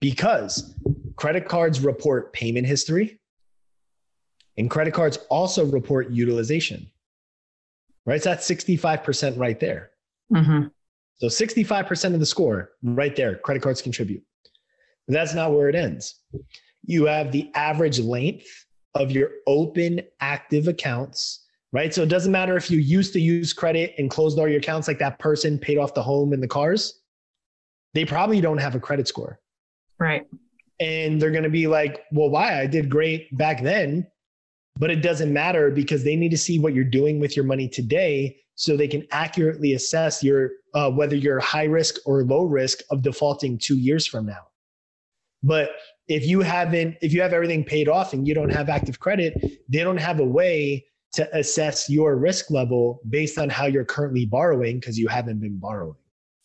[0.00, 0.74] because
[1.16, 3.20] credit cards report payment history
[4.56, 6.90] and credit cards also report utilization.
[8.04, 8.22] Right?
[8.22, 9.90] So that's 65% right there.
[10.32, 10.64] hmm
[11.16, 14.22] So 65% of the score right there, credit cards contribute.
[15.06, 16.20] But that's not where it ends.
[16.86, 18.46] You have the average length
[18.94, 21.46] of your open active accounts
[21.76, 21.92] right?
[21.92, 24.88] So it doesn't matter if you used to use credit and closed all your accounts
[24.88, 27.00] like that person paid off the home and the cars.
[27.92, 29.40] They probably don't have a credit score.
[29.98, 30.26] Right.
[30.80, 32.60] And they're going to be like, well, why?
[32.60, 34.06] I did great back then.
[34.78, 37.68] But it doesn't matter because they need to see what you're doing with your money
[37.68, 42.80] today so they can accurately assess your uh, whether you're high risk or low risk
[42.90, 44.46] of defaulting two years from now.
[45.42, 45.70] But
[46.08, 49.34] if you haven't, if you have everything paid off and you don't have active credit,
[49.68, 54.26] they don't have a way to assess your risk level based on how you're currently
[54.26, 55.96] borrowing because you haven't been borrowing.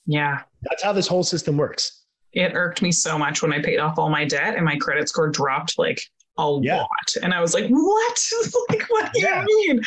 [0.06, 0.42] Yeah.
[0.64, 2.04] That's how this whole system works.
[2.34, 5.10] It irked me so much when I paid off all my debt and my credit
[5.10, 6.02] score dropped like
[6.38, 6.78] a Yeah.
[6.78, 6.88] lot.
[7.22, 8.30] And I was like, what?
[8.70, 9.46] like, what do Yeah.
[9.48, 9.82] you mean?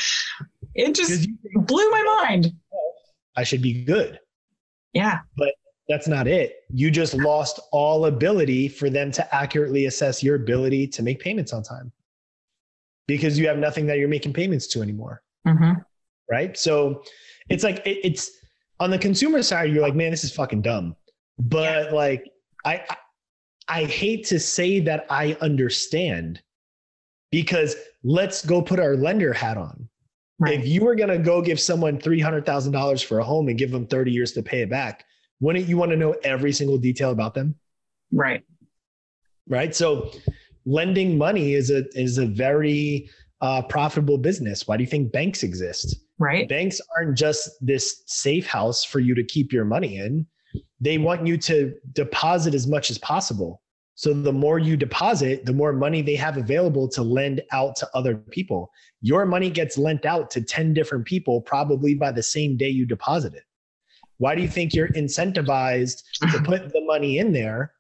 [0.75, 2.53] It just blew my mind.
[3.37, 4.21] I should be good.
[4.93, 5.21] Yeah.
[5.89, 6.57] That's not it.
[6.73, 11.53] You just lost all ability for them to accurately assess your ability to make payments
[11.53, 11.93] on time
[13.07, 15.23] because you have nothing that you're making payments to anymore.
[15.47, 15.73] hmm
[16.31, 16.57] Right.
[16.57, 17.03] So
[17.51, 18.31] it's like, it, it's
[18.81, 20.97] on the consumer side, you're like, man, this is fucking dumb.
[21.39, 22.25] But like,
[22.65, 22.97] I, I-
[23.67, 26.43] I hate to say that I understand
[27.33, 29.89] because let's go put our lender hat on.
[30.39, 30.61] Right.
[30.61, 33.87] If you were going to go give someone $300,000 for a home and give them
[33.87, 35.07] 30 years to pay it back,
[35.41, 37.55] wouldn't you want to know every single detail about them?
[38.13, 38.43] Right.
[39.49, 39.75] Right.
[39.75, 40.11] So
[40.65, 43.11] lending money is a, is a very
[43.45, 44.67] uh, profitable business?
[44.67, 45.97] Why do you think banks exist?
[46.19, 46.49] Right.
[46.49, 50.27] Banks aren't just this safe house for you to keep your money in.
[50.81, 53.61] They want you to deposit as much as possible.
[53.97, 57.89] So the more you deposit, the more money they have available to lend out to
[57.95, 58.71] other people.
[59.03, 62.87] Your money gets lent out to 10 different people probably by the same day you
[62.87, 63.45] deposit it.
[64.19, 67.73] Why do you think you're incentivized to put the money in there?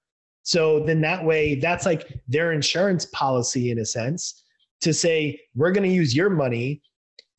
[0.42, 4.44] So then that way, that's like their insurance policy in a sense
[4.82, 6.82] to say, we're going to use your money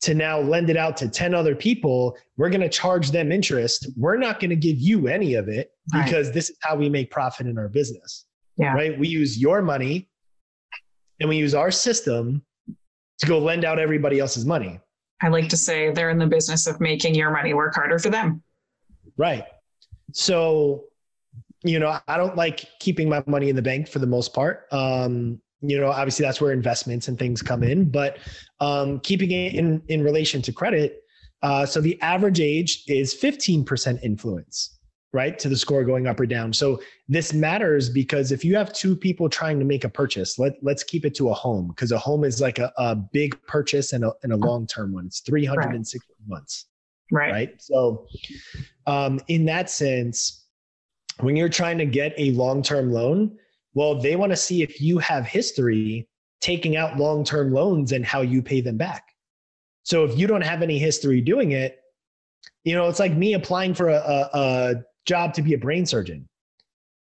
[0.02, 2.16] to now lend it out to 10 other people.
[2.36, 3.88] We're going to charge them interest.
[3.96, 6.34] We're not going to give you any of it because right.
[6.34, 8.26] this is how we make profit in our business.
[8.56, 8.74] Yeah.
[8.74, 8.98] Right.
[8.98, 10.08] We use your money
[11.20, 12.42] and we use our system
[13.18, 14.80] to go lend out everybody else's money.
[15.22, 18.10] I like to say they're in the business of making your money work harder for
[18.10, 18.42] them.
[19.16, 19.44] Right.
[20.12, 20.84] So,
[21.64, 24.66] you know, I don't like keeping my money in the bank for the most part.
[24.72, 28.18] Um, you know, obviously that's where investments and things come in, but
[28.60, 31.02] um, keeping it in in relation to credit.
[31.42, 34.78] Uh, so the average age is 15% influence,
[35.12, 36.52] right, to the score going up or down.
[36.52, 40.54] So this matters because if you have two people trying to make a purchase, let
[40.62, 43.92] let's keep it to a home because a home is like a, a big purchase
[43.92, 45.06] and a, and a long term one.
[45.06, 46.28] It's 360 right.
[46.28, 46.66] months.
[47.10, 47.32] Right.
[47.32, 47.62] Right.
[47.62, 48.06] So,
[48.86, 50.46] um, in that sense,
[51.20, 53.36] when you're trying to get a long term loan,
[53.74, 56.08] well, they want to see if you have history
[56.40, 59.04] taking out long term loans and how you pay them back.
[59.84, 61.80] So, if you don't have any history doing it,
[62.64, 64.74] you know, it's like me applying for a, a, a
[65.06, 66.28] job to be a brain surgeon.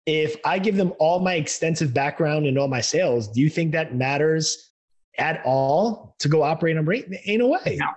[0.05, 3.71] If I give them all my extensive background and all my sales, do you think
[3.73, 4.71] that matters
[5.17, 7.17] at all to go operate on brain?
[7.25, 7.77] Ain't no way.
[7.79, 7.87] No.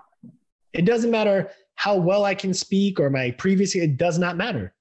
[0.72, 1.50] It doesn't matter
[1.80, 4.74] how well I can speak or my previous, it does not matter.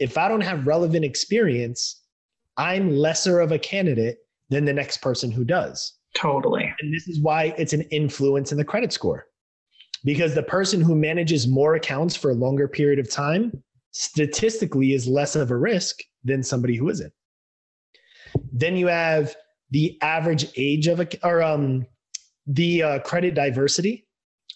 [0.00, 2.02] If I don't have relevant experience,
[2.56, 5.98] I'm lesser of a candidate than the next person who does.
[6.16, 6.74] Totally.
[6.80, 9.26] And this is why it's an influence in the credit score.
[10.04, 13.52] Because the person who manages more accounts for a longer period of time
[13.92, 17.12] statistically is less of a risk than somebody who isn't.
[18.52, 19.36] Then you have
[19.70, 21.86] the average age of a or um
[22.48, 24.08] the uh, credit diversity,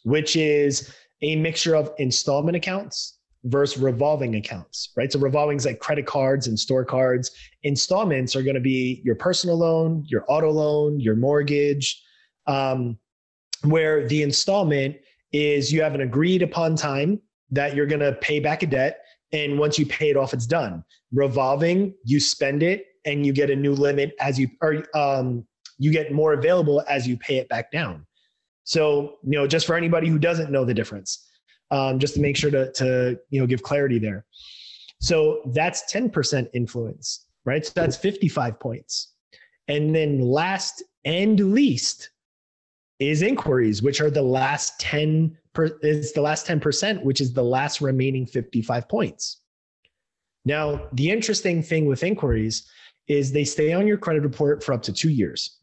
[0.03, 0.93] which is
[1.25, 5.11] a mixture of installment accounts versus revolving accounts, right?
[5.11, 7.31] So revolving is like credit cards and store cards.
[7.63, 12.03] Installments are going to be your personal loan, your auto loan, your mortgage,
[12.47, 12.99] um,
[13.63, 14.97] where the installment
[15.33, 17.21] is you have an agreed upon time
[17.51, 19.01] that you're going to pay back a debt.
[19.33, 20.85] And once you pay it off, it's done.
[21.13, 25.47] Revolving, you spend it and you get a new limit as you, or um,
[25.79, 28.07] you get more available as you pay it back down.
[28.65, 31.29] So, you know, just for anybody who doesn't know the difference,
[31.71, 34.25] um, just to make sure to, to, you know, give clarity there.
[35.01, 37.65] So that's 10% influence, right?
[37.65, 39.13] So that's 55 points.
[39.69, 42.11] And then last and least
[42.99, 47.43] is inquiries, which are the last 10 per, is the last 10%, which is the
[47.43, 49.41] last remaining 55 points.
[50.45, 52.69] Now, the interesting thing with inquiries
[53.09, 55.59] is they stay on your credit report for up to two years.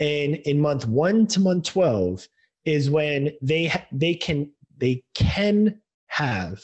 [0.00, 2.26] And in month one to month 12
[2.64, 6.60] is when they, they can, they can have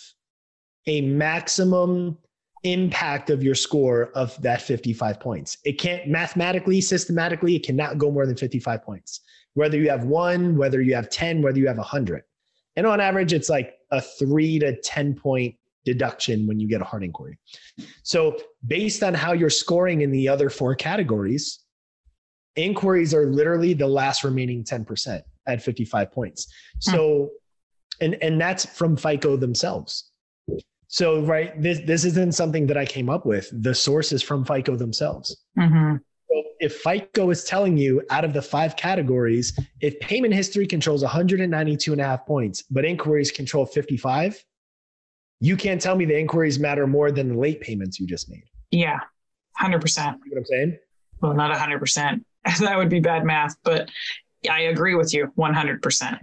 [0.86, 2.18] a maximum
[2.64, 5.58] impact of your score of that 55 points.
[5.64, 9.20] It can't mathematically, systematically, it cannot go more than 55 points.
[9.54, 12.22] Whether you have one, whether you have 10, whether you have 100.
[12.76, 16.84] And on average, it's like a three to 10 point deduction when you get a
[16.84, 17.38] hard inquiry.
[18.02, 21.60] So, based on how you're scoring in the other four categories,
[22.56, 26.46] inquiries are literally the last remaining 10% at 55 points.
[26.84, 26.90] Hmm.
[26.90, 27.30] So,
[28.00, 30.10] and and that's from FICO themselves.
[30.88, 33.50] So, right, this this isn't something that I came up with.
[33.62, 35.44] The source is from FICO themselves.
[35.58, 35.96] Mm-hmm.
[36.28, 41.02] So if FICO is telling you out of the five categories, if payment history controls
[41.02, 44.44] 192 and a half points, but inquiries control 55,
[45.40, 48.44] you can't tell me the inquiries matter more than the late payments you just made.
[48.70, 48.98] Yeah,
[49.60, 49.64] 100%.
[49.64, 50.78] You know what I'm saying?
[51.20, 52.24] Well, not 100%.
[52.60, 53.90] that would be bad math, but
[54.50, 56.20] I agree with you 100%.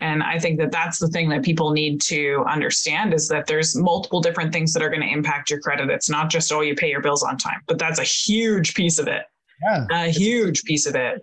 [0.00, 3.74] And I think that that's the thing that people need to understand is that there's
[3.74, 5.90] multiple different things that are going to impact your credit.
[5.90, 8.98] It's not just, oh, you pay your bills on time, but that's a huge piece
[8.98, 9.24] of it.
[9.62, 9.86] Yeah.
[9.90, 11.22] A huge piece of it.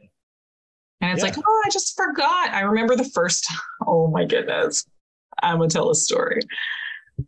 [1.01, 1.29] And it's yeah.
[1.29, 2.49] like, oh, I just forgot.
[2.49, 3.47] I remember the first,
[3.87, 4.85] oh my goodness.
[5.41, 6.41] I'm going to tell a story.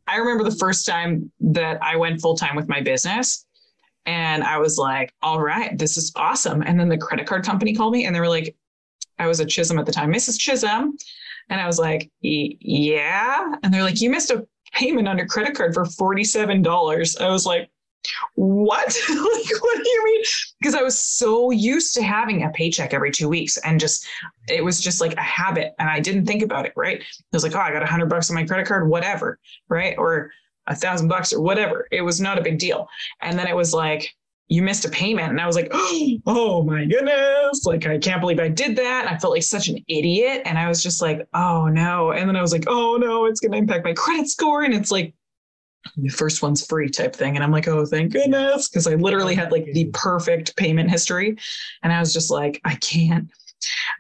[0.08, 3.46] I remember the first time that I went full time with my business
[4.06, 6.62] and I was like, all right, this is awesome.
[6.64, 8.56] And then the credit card company called me and they were like,
[9.20, 10.40] I was a Chisholm at the time, Mrs.
[10.40, 10.98] Chisholm.
[11.50, 13.56] And I was like, yeah.
[13.62, 17.22] And they're like, you missed a payment on your credit card for $47.
[17.22, 17.70] I was like,
[18.34, 18.88] what?
[19.10, 20.24] like, what do you mean?
[20.60, 24.08] Because I was so used to having a paycheck every two weeks and just,
[24.48, 25.74] it was just like a habit.
[25.78, 27.00] And I didn't think about it, right?
[27.00, 29.38] It was like, oh, I got a hundred bucks on my credit card, whatever,
[29.70, 29.96] right?
[29.98, 30.32] Or
[30.68, 31.88] a thousand bucks or whatever.
[31.92, 32.88] It was not a big deal.
[33.22, 34.14] And then it was like,
[34.48, 35.30] you missed a payment.
[35.30, 37.66] And I was like, oh my goodness.
[37.66, 39.06] Like, I can't believe I did that.
[39.06, 40.42] And I felt like such an idiot.
[40.44, 42.12] And I was just like, oh no.
[42.12, 44.64] And then I was like, oh no, it's going to impact my credit score.
[44.64, 45.14] And it's like,
[45.98, 47.36] the first one's free type thing.
[47.36, 48.68] And I'm like, oh, thank goodness.
[48.68, 51.38] Cause I literally had like the perfect payment history.
[51.82, 53.32] And I was just like, I can't.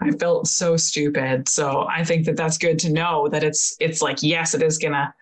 [0.01, 1.47] I felt so stupid.
[1.47, 4.78] So I think that that's good to know that it's, it's like, yes, it is
[4.78, 5.14] going to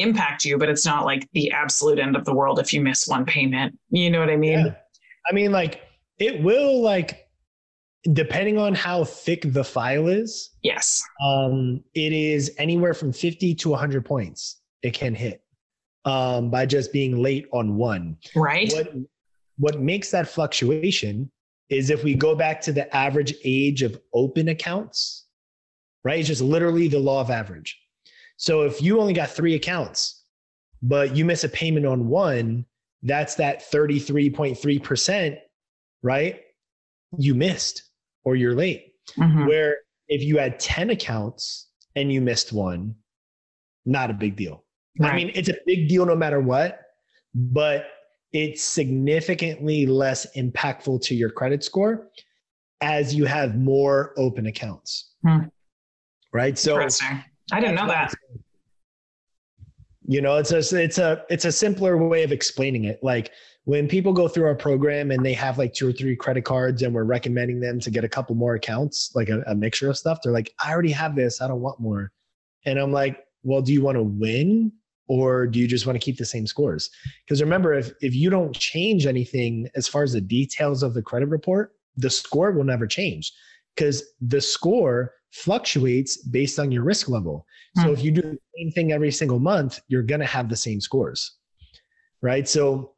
[0.00, 3.06] impact you, but it's not like the absolute end of the world if you miss
[3.06, 3.78] one payment.
[3.90, 4.66] You know what I mean?
[4.66, 4.74] Yeah.
[5.28, 5.82] I mean, like
[6.18, 7.28] it will like
[8.12, 10.50] depending on how thick the file is.
[10.62, 11.02] Yes.
[11.22, 15.42] Um, it is anywhere from 50 to 100 points it can hit
[16.04, 18.16] um, by just being late on one.
[18.34, 18.72] Right.
[18.72, 18.94] What,
[19.58, 21.30] what makes that fluctuation
[21.68, 25.26] is if we go back to the average age of open accounts,
[26.04, 26.18] right?
[26.18, 27.78] It's just literally the law of average.
[28.38, 30.22] So if you only got three accounts,
[30.80, 32.64] but you miss a payment on one,
[33.02, 35.38] that's that 33.3%,
[36.02, 36.40] right?
[37.18, 37.82] You missed
[38.24, 38.94] or you're late.
[39.18, 39.46] Mm-hmm.
[39.46, 42.94] Where if you had 10 accounts and you missed one,
[43.84, 44.64] not a big deal.
[45.00, 45.12] Right.
[45.12, 46.80] I mean, it's a big deal no matter what,
[47.34, 47.86] but
[48.32, 52.08] it's significantly less impactful to your credit score
[52.80, 55.12] as you have more open accounts.
[55.24, 55.46] Hmm.
[56.32, 56.56] Right.
[56.56, 56.78] So
[57.52, 58.12] I didn't know that.
[60.06, 62.98] You know, it's a it's a it's a simpler way of explaining it.
[63.02, 63.30] Like
[63.64, 66.82] when people go through our program and they have like two or three credit cards
[66.82, 69.98] and we're recommending them to get a couple more accounts, like a, a mixture of
[69.98, 72.10] stuff, they're like, I already have this, I don't want more.
[72.64, 74.72] And I'm like, well, do you want to win
[75.06, 76.90] or do you just want to keep the same scores?
[77.26, 81.02] Because remember, if if you don't change anything as far as the details of the
[81.02, 83.32] credit report, the score will never change
[83.74, 87.46] because the score fluctuates based on your risk level.
[87.76, 87.92] So hmm.
[87.92, 90.80] if you do the same thing every single month, you're going to have the same
[90.80, 91.36] scores.
[92.22, 92.48] Right?
[92.48, 92.94] So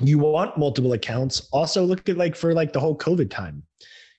[0.00, 1.48] you want multiple accounts.
[1.52, 3.62] Also look at like for like the whole COVID time.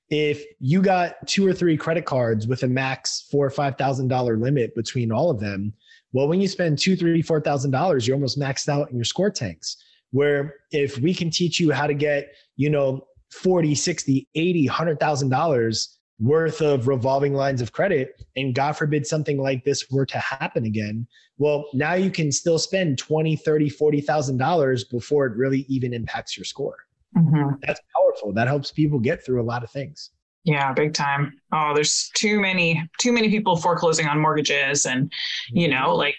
[0.10, 4.10] If you got two or three credit cards with a max four or five thousand
[4.10, 5.74] dollar limit between all of them,
[6.12, 9.06] well, when you spend two, three, four thousand dollars, you're almost maxed out in your
[9.06, 9.78] score tanks.
[10.12, 15.88] Where if we can teach you how to get, you know, 40, 60, 80, $100,000
[16.20, 20.66] worth of revolving lines of credit and god forbid something like this were to happen
[20.66, 21.08] again
[21.38, 25.94] well now you can still spend 20 30 40 thousand dollars before it really even
[25.94, 26.78] impacts your score
[27.18, 27.56] mm-hmm.
[27.66, 30.12] that's powerful that helps people get through a lot of things
[30.44, 35.12] yeah big time oh there's too many too many people foreclosing on mortgages and
[35.50, 35.98] you know mm-hmm.
[35.98, 36.16] like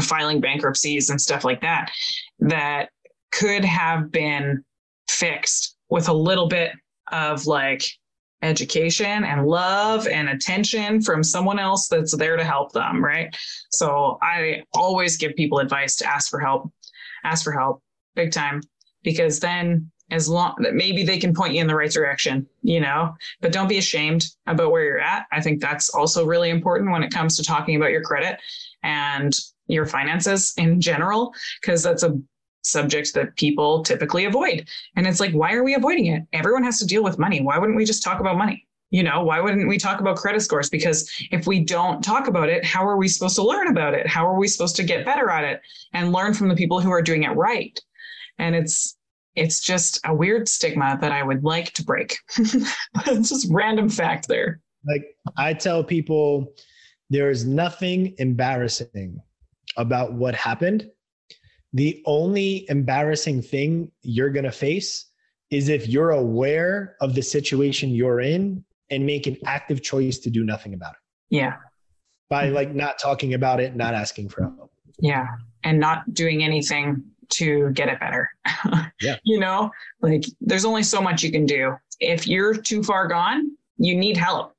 [0.00, 1.90] filing bankruptcies and stuff like that
[2.38, 2.90] that
[3.32, 4.62] could have been
[5.08, 6.72] fixed with a little bit
[7.10, 7.84] of like
[8.42, 13.34] education and love and attention from someone else that's there to help them, right?
[13.70, 16.70] So I always give people advice to ask for help,
[17.24, 17.82] ask for help
[18.14, 18.60] big time,
[19.02, 23.14] because then as long maybe they can point you in the right direction, you know,
[23.40, 25.24] but don't be ashamed about where you're at.
[25.32, 28.38] I think that's also really important when it comes to talking about your credit
[28.82, 29.32] and
[29.68, 32.18] your finances in general, because that's a
[32.62, 34.68] subject that people typically avoid.
[34.96, 36.22] And it's like, why are we avoiding it?
[36.32, 37.40] Everyone has to deal with money.
[37.40, 38.66] Why wouldn't we just talk about money?
[38.90, 40.68] You know, why wouldn't we talk about credit scores?
[40.68, 44.06] Because if we don't talk about it, how are we supposed to learn about it?
[44.06, 45.62] How are we supposed to get better at it
[45.94, 47.78] and learn from the people who are doing it right?
[48.38, 48.96] And it's
[49.34, 52.18] it's just a weird stigma that I would like to break.
[52.36, 54.60] it's just random fact there.
[54.86, 56.52] Like I tell people
[57.08, 59.18] there is nothing embarrassing
[59.78, 60.90] about what happened
[61.72, 65.06] the only embarrassing thing you're going to face
[65.50, 70.30] is if you're aware of the situation you're in and make an active choice to
[70.30, 71.36] do nothing about it.
[71.36, 71.56] Yeah.
[72.28, 74.72] By like not talking about it, not asking for help.
[74.98, 75.26] Yeah.
[75.64, 78.28] And not doing anything to get it better.
[79.00, 79.16] yeah.
[79.24, 79.70] You know,
[80.00, 81.74] like there's only so much you can do.
[82.00, 84.54] If you're too far gone, you need help.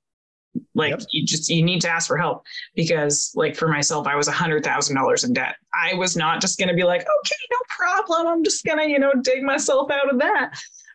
[0.76, 1.02] Like yep.
[1.12, 2.46] you just you need to ask for help
[2.76, 5.56] because like for myself, I was a hundred thousand dollars in debt.
[5.74, 8.28] I was not just gonna be like, okay, no problem.
[8.28, 10.54] I'm just gonna, you know, dig myself out of that.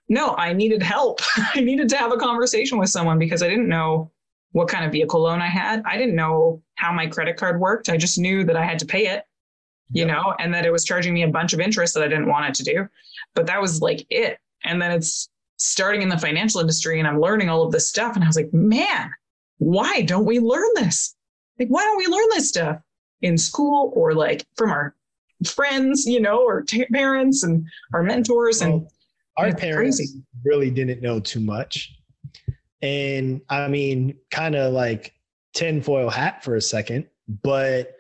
[0.09, 1.21] No, I needed help.
[1.55, 4.11] I needed to have a conversation with someone because I didn't know
[4.53, 5.83] what kind of vehicle loan I had.
[5.85, 7.89] I didn't know how my credit card worked.
[7.89, 9.25] I just knew that I had to pay it,
[9.91, 10.17] you yep.
[10.17, 12.49] know, and that it was charging me a bunch of interest that I didn't want
[12.49, 12.89] it to do.
[13.35, 14.39] But that was like it.
[14.65, 15.29] And then it's
[15.59, 18.15] starting in the financial industry and I'm learning all of this stuff.
[18.15, 19.11] And I was like, man,
[19.59, 21.15] why don't we learn this?
[21.59, 22.81] Like, why don't we learn this stuff
[23.23, 24.95] in school or like from our
[25.47, 28.61] friends, you know, or t- parents and our mentors.
[28.63, 28.93] And well,
[29.37, 30.23] our parents crazy.
[30.45, 31.95] really didn't know too much.
[32.83, 35.15] And I mean, kind of like
[35.55, 37.07] tinfoil hat for a second,
[37.43, 37.95] but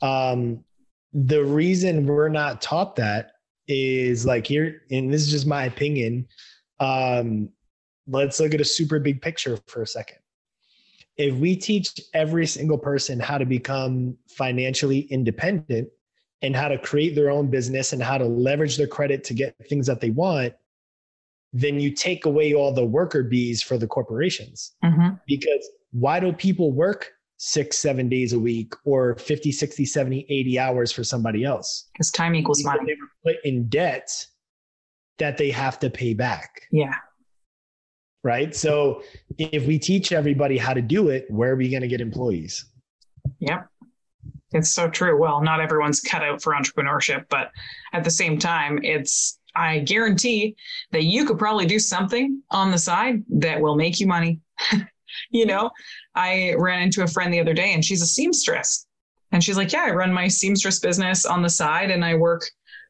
[0.00, 0.64] um,
[1.12, 3.32] the reason we're not taught that
[3.68, 6.26] is like here, and this is just my opinion.
[6.80, 7.50] Um,
[8.06, 10.18] let's look at a super big picture for a second.
[11.16, 15.88] If we teach every single person how to become financially independent
[16.40, 19.54] and how to create their own business and how to leverage their credit to get
[19.68, 20.54] things that they want,
[21.52, 24.72] then you take away all the worker bees for the corporations.
[24.84, 25.16] Mm-hmm.
[25.26, 30.58] Because why do people work six, seven days a week or 50, 60, 70, 80
[30.58, 31.88] hours for somebody else?
[31.92, 32.94] Because time equals because money.
[32.94, 34.10] They were put in debt
[35.18, 36.62] that they have to pay back.
[36.72, 36.94] Yeah.
[38.24, 38.54] Right.
[38.54, 39.02] So
[39.36, 42.66] if we teach everybody how to do it, where are we going to get employees?
[43.40, 43.66] Yep.
[44.52, 45.18] It's so true.
[45.18, 47.50] Well, not everyone's cut out for entrepreneurship, but
[47.92, 50.56] at the same time, it's I guarantee
[50.92, 54.40] that you could probably do something on the side that will make you money.
[55.30, 55.70] you know,
[56.14, 58.86] I ran into a friend the other day and she's a seamstress.
[59.30, 62.44] And she's like, Yeah, I run my seamstress business on the side and I work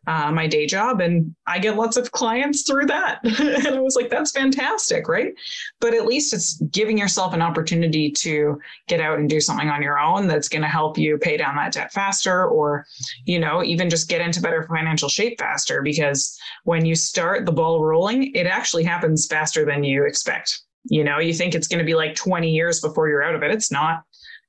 [0.06, 3.20] uh, my day job and I get lots of clients through that.
[3.24, 5.32] and I was like, that's fantastic, right?
[5.80, 9.82] But at least it's giving yourself an opportunity to get out and do something on
[9.82, 12.84] your own that's going to help you pay down that debt faster or,
[13.24, 17.52] you know, even just get into better financial shape faster because when you start the
[17.52, 20.62] ball rolling, it actually happens faster than you expect.
[20.84, 23.44] You know, you think it's going to be like 20 years before you're out of
[23.44, 23.52] it.
[23.52, 24.02] It's not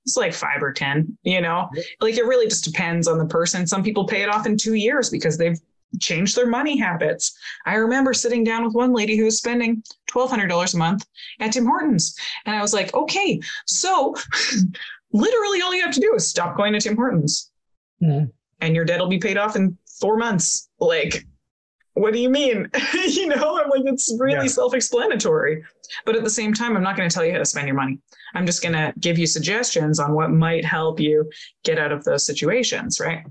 [0.05, 1.69] it's like five or 10, you know,
[2.01, 3.65] like it really just depends on the person.
[3.65, 5.59] Some people pay it off in two years because they've
[5.99, 7.37] changed their money habits.
[7.65, 11.05] I remember sitting down with one lady who was spending $1,200 a month
[11.39, 12.15] at Tim Hortons.
[12.45, 14.15] And I was like, okay, so
[15.13, 17.51] literally all you have to do is stop going to Tim Hortons
[18.01, 18.25] mm-hmm.
[18.61, 20.69] and your debt will be paid off in four months.
[20.79, 21.25] Like,
[21.95, 22.69] what do you mean?
[22.93, 24.47] you know, I'm like, it's really yeah.
[24.47, 25.63] self explanatory.
[26.05, 27.75] But at the same time, I'm not going to tell you how to spend your
[27.75, 27.99] money.
[28.33, 31.29] I'm just going to give you suggestions on what might help you
[31.63, 33.25] get out of those situations, right?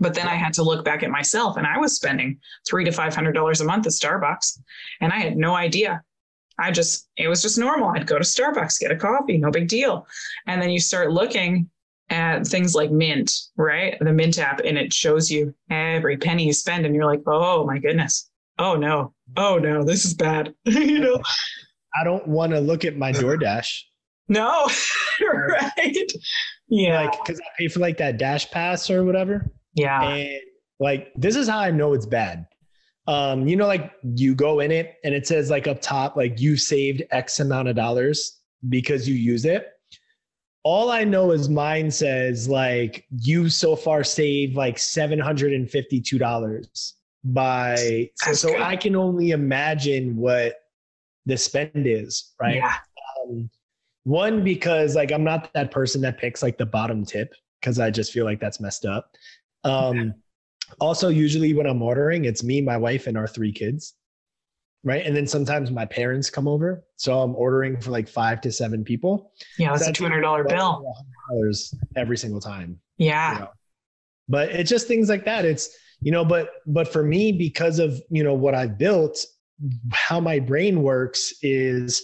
[0.00, 2.90] But then I had to look back at myself and I was spending three to
[2.90, 4.58] five hundred dollars a month at Starbucks.
[5.00, 6.02] And I had no idea.
[6.58, 7.90] I just, it was just normal.
[7.90, 10.06] I'd go to Starbucks, get a coffee, no big deal.
[10.46, 11.68] And then you start looking
[12.10, 13.96] at things like Mint, right?
[14.00, 17.66] The Mint app, and it shows you every penny you spend, and you're like, oh
[17.66, 18.30] my goodness.
[18.58, 19.14] Oh no.
[19.36, 20.54] Oh no, this is bad.
[20.64, 21.20] you know?
[21.96, 23.80] I don't want to look at my DoorDash.
[24.28, 24.68] No,
[25.20, 26.12] right.
[26.68, 27.02] Yeah.
[27.02, 29.50] Like, because I pay for like that Dash Pass or whatever.
[29.74, 30.02] Yeah.
[30.02, 30.40] And
[30.80, 32.46] like, this is how I know it's bad.
[33.06, 36.40] Um, you know, like you go in it and it says like up top, like
[36.40, 39.68] you saved X amount of dollars because you use it
[40.64, 45.70] all I know is mine says like you so far saved like seven hundred and
[45.70, 50.56] fifty two dollars by so, so, I can only imagine what
[51.26, 52.56] the spend is, right?
[52.56, 52.74] Yeah.
[53.22, 53.48] Um,
[54.04, 57.90] one because like I'm not that person that picks like the bottom tip because I
[57.90, 59.10] just feel like that's messed up.
[59.64, 60.14] Um,
[60.80, 63.94] Also, usually when I'm ordering, it's me, my wife, and our three kids
[64.84, 65.04] right?
[65.04, 68.84] And then sometimes my parents come over, so I'm ordering for like five to seven
[68.84, 69.32] people.
[69.58, 70.84] Yeah, that's, a two hundred dollar bill.
[71.30, 72.78] Dollars every single time.
[72.98, 73.32] Yeah.
[73.32, 73.50] You know?
[74.28, 75.44] But it's just things like that.
[75.44, 75.70] It's
[76.00, 79.24] you know, but but for me, because of you know what I've built,
[79.92, 82.02] how my brain works is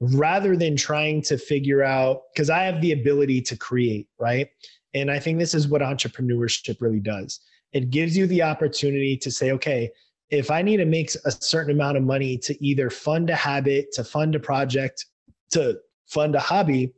[0.00, 4.48] rather than trying to figure out because I have the ability to create, right?
[4.94, 7.40] And I think this is what entrepreneurship really does.
[7.72, 9.90] It gives you the opportunity to say, okay,
[10.30, 13.92] if I need to make a certain amount of money to either fund a habit,
[13.92, 15.06] to fund a project,
[15.52, 16.92] to fund a hobby,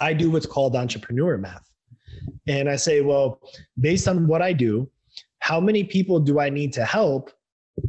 [0.00, 1.68] I do what's called entrepreneur math.
[2.46, 3.40] And I say, well,
[3.80, 4.90] based on what I do,
[5.40, 7.30] how many people do I need to help?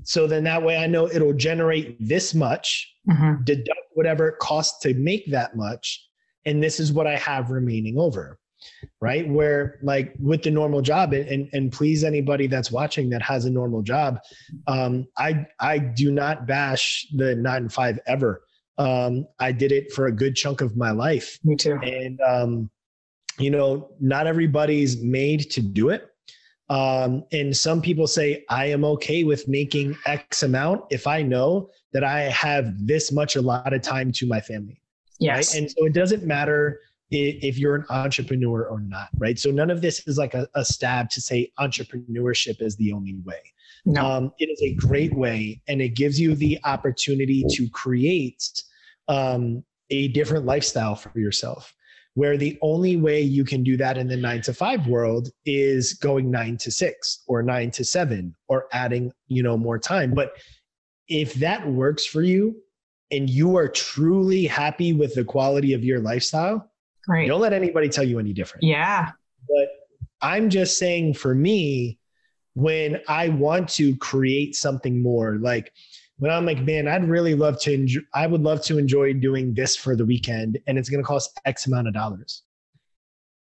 [0.04, 3.44] So then that way I know it'll generate this much, mm-hmm.
[3.44, 6.08] deduct whatever it costs to make that much.
[6.46, 8.39] And this is what I have remaining over
[9.02, 9.28] right?
[9.28, 13.50] Where like with the normal job and and please anybody that's watching that has a
[13.50, 14.20] normal job
[14.68, 18.44] um i i do not bash the nine to five ever.
[18.78, 21.40] Um i did it for a good chunk of my life.
[21.44, 21.80] Me too.
[21.82, 22.70] And um
[23.38, 26.10] you know not everybody's made to do it.
[26.70, 31.70] Um and some people say i am okay with making x amount if i know
[31.94, 34.82] that i have this much a lot of time to my family.
[35.20, 35.54] Yes.
[35.54, 35.62] Right?
[35.62, 36.80] and so it doesn't matter
[37.12, 39.40] if you're an entrepreneur or not, right?
[39.40, 43.16] So none of this is like a, a stab to say entrepreneurship is the only
[43.26, 43.42] way.
[43.86, 44.06] No.
[44.06, 48.64] Um, it is a great way, and it gives you the opportunity to create
[49.08, 51.74] um, a different lifestyle for yourself.
[52.20, 55.94] where the only way you can do that in the nine to five world is
[55.94, 60.14] going nine to six or nine to seven or adding, you know, more time.
[60.14, 60.34] But
[61.08, 62.58] if that works for you
[63.10, 66.69] and you are truly happy with the quality of your lifestyle,
[67.10, 67.28] Right.
[67.28, 68.64] don't let anybody tell you any different.
[68.64, 69.10] Yeah.
[69.48, 69.68] But
[70.22, 71.98] I'm just saying for me,
[72.54, 75.74] when I want to create something more, like
[76.18, 79.56] when I'm like, man, I'd really love to enjoy, I would love to enjoy doing
[79.56, 82.44] this for the weekend and it's going to cost X amount of dollars.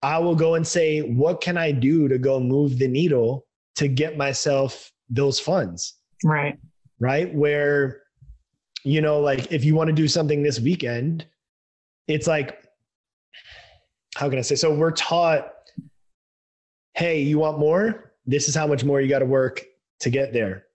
[0.01, 3.45] I will go and say, what can I do to go move the needle
[3.75, 5.93] to get myself those funds?
[6.25, 6.59] Right.
[6.99, 7.33] Right.
[7.33, 8.01] Where,
[8.83, 11.25] you know, like if you want to do something this weekend,
[12.09, 12.62] it's like,
[14.15, 14.55] how can I say?
[14.55, 15.51] So we're taught,
[16.93, 18.13] hey, you want more?
[18.25, 19.63] This is how much more you got to work
[20.01, 20.65] to get there.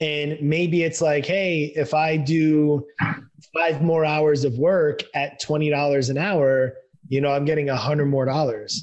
[0.00, 2.86] And maybe it's like, hey, if I do
[3.54, 6.74] five more hours of work at $20 an hour,
[7.08, 8.82] you know, I'm getting a hundred more dollars.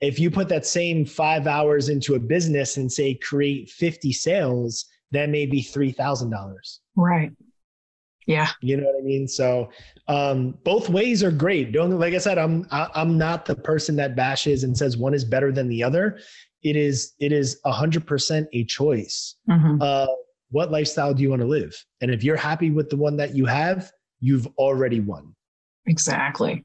[0.00, 4.86] If you put that same five hours into a business and say create 50 sales,
[5.12, 6.54] that may be $3,000.
[6.96, 7.32] Right.
[8.26, 8.48] Yeah.
[8.60, 9.28] You know what I mean?
[9.28, 9.70] So
[10.08, 11.72] um, both ways are great.
[11.72, 15.14] Don't like I said, I'm I, I'm not the person that bashes and says one
[15.14, 16.18] is better than the other.
[16.62, 19.36] It is it is a hundred percent a choice.
[19.48, 19.82] Mhm.
[19.82, 20.06] Uh,
[20.50, 21.76] what lifestyle do you want to live?
[22.00, 23.90] And if you're happy with the one that you have,
[24.20, 25.34] you've already won.
[25.86, 26.64] Exactly.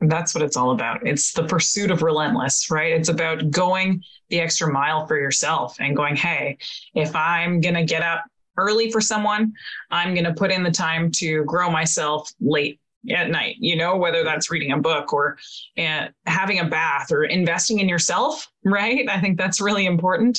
[0.00, 1.06] That's what it's all about.
[1.06, 2.92] It's the pursuit of relentless, right?
[2.92, 6.56] It's about going the extra mile for yourself and going, hey,
[6.94, 8.24] if I'm going to get up
[8.60, 9.52] early for someone,
[9.90, 13.96] I'm going to put in the time to grow myself late at night, you know,
[13.96, 15.38] whether that's reading a book or
[15.78, 19.08] uh, having a bath or investing in yourself, right?
[19.08, 20.38] I think that's really important.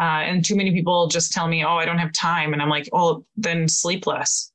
[0.00, 2.54] Uh, and too many people just tell me, oh, I don't have time.
[2.54, 4.50] And I'm like, oh, then sleep less.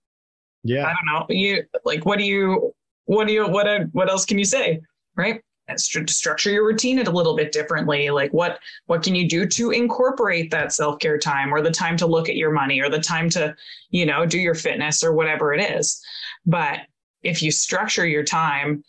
[0.64, 0.86] Yeah.
[0.86, 1.26] I don't know.
[1.30, 2.74] You like what do you
[3.05, 4.82] what do you what uh, what else can you say?
[5.16, 5.41] Right?
[5.72, 8.09] Stru- Structure your routine it a little bit differently.
[8.09, 11.97] Like what what can you do to incorporate that self care time or the time
[11.97, 13.55] to look at your money or the time to
[13.89, 16.01] you know do your fitness or whatever it is.
[16.45, 16.80] But
[17.24, 18.84] if you structure your time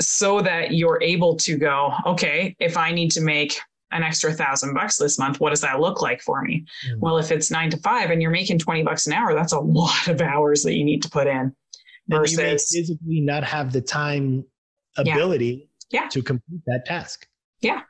[0.00, 3.60] so that you're able to go, okay, if I need to make
[3.92, 6.64] an extra thousand bucks this month, what does that look like for me?
[6.90, 6.98] Mm.
[6.98, 9.60] Well, if it's nine to five and you're making 20 bucks an hour, that's a
[9.60, 11.54] lot of hours that you need to put in
[12.10, 14.44] And you may versus, physically not have the time
[14.96, 15.73] ability Yeah.
[16.08, 17.26] To complete that task.
[17.60, 17.82] Yeah.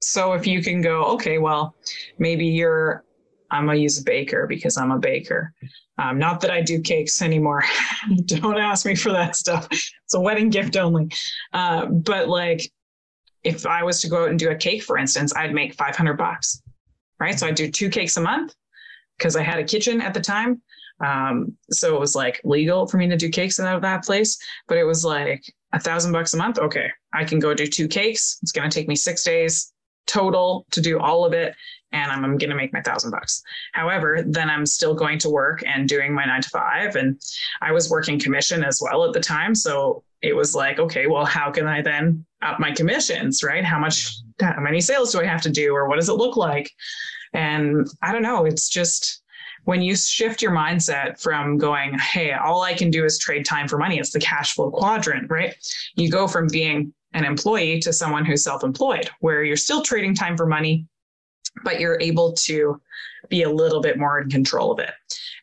[0.00, 1.76] So if you can go, okay, well,
[2.18, 3.04] maybe you're,
[3.50, 5.52] I'm going to use a baker because I'm a baker.
[5.98, 7.62] Um, not that I do cakes anymore.
[8.26, 9.68] Don't ask me for that stuff.
[9.70, 11.10] It's a wedding gift only.
[11.52, 12.70] Uh, but like,
[13.44, 16.14] if I was to go out and do a cake, for instance, I'd make 500
[16.14, 16.62] bucks,
[17.18, 17.38] right?
[17.38, 18.54] So I do two cakes a month
[19.18, 20.62] because I had a kitchen at the time.
[21.04, 24.38] Um, so it was like legal for me to do cakes out of that place,
[24.68, 26.58] but it was like a thousand bucks a month.
[26.58, 28.38] Okay, I can go do two cakes.
[28.42, 29.72] It's going to take me six days
[30.06, 31.54] total to do all of it,
[31.92, 33.42] and I'm, I'm going to make my thousand bucks.
[33.72, 37.20] However, then I'm still going to work and doing my nine to five, and
[37.60, 39.54] I was working commission as well at the time.
[39.54, 43.64] So it was like, okay, well, how can I then up my commissions, right?
[43.64, 46.36] How much, how many sales do I have to do, or what does it look
[46.36, 46.70] like?
[47.32, 48.44] And I don't know.
[48.44, 49.21] It's just
[49.64, 53.68] when you shift your mindset from going, hey, all I can do is trade time
[53.68, 55.54] for money, it's the cash flow quadrant, right?
[55.94, 60.14] You go from being an employee to someone who's self employed, where you're still trading
[60.14, 60.86] time for money,
[61.64, 62.80] but you're able to
[63.28, 64.90] be a little bit more in control of it.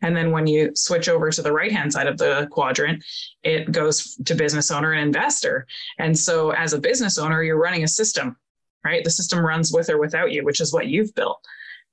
[0.02, 3.04] And then when you switch over to the right hand side of the quadrant,
[3.44, 5.66] it goes to business owner and investor.
[5.98, 8.38] And so as a business owner, you're running a system,
[8.84, 9.04] right?
[9.04, 11.40] The system runs with or without you, which is what you've built.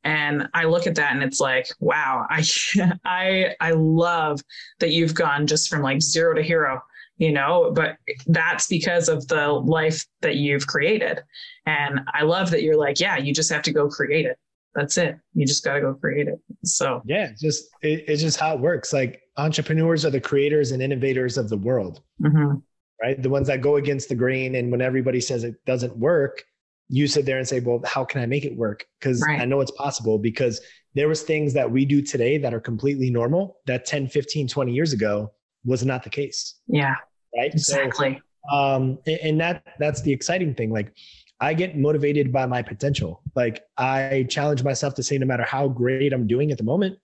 [0.06, 2.44] And I look at that and it's like, wow, I
[3.04, 4.40] I I love
[4.78, 6.80] that you've gone just from like zero to hero,
[7.18, 7.96] you know, but
[8.28, 11.24] that's because of the life that you've created.
[11.66, 14.38] And I love that you're like, yeah, you just have to go create it.
[14.76, 15.16] That's it.
[15.34, 16.38] You just got to go create it.
[16.64, 18.92] So, Yeah, it's just it, it's just how it works.
[18.92, 22.62] Like entrepreneurs are the creators and innovators of the world, mhm.
[23.02, 23.20] right?
[23.20, 26.44] The ones that go against the grain, and when everybody says it doesn't work,
[26.88, 29.40] you sit there and say, "Well, how can I make it work?" Because Right.
[29.40, 30.18] I know it's possible.
[30.18, 30.60] Because
[30.94, 34.72] there was things that we do today that are completely normal that 10, 15, 20
[34.72, 35.32] years ago
[35.64, 36.94] was not the case, yeah,
[37.36, 37.52] right?
[37.52, 38.20] exactly.
[38.50, 40.70] So, um, and, and that that's the exciting thing.
[40.70, 40.92] Like
[41.40, 43.22] I get motivated by my potential.
[43.34, 46.98] Like I challenge myself to say, no matter how great I'm doing at the moment,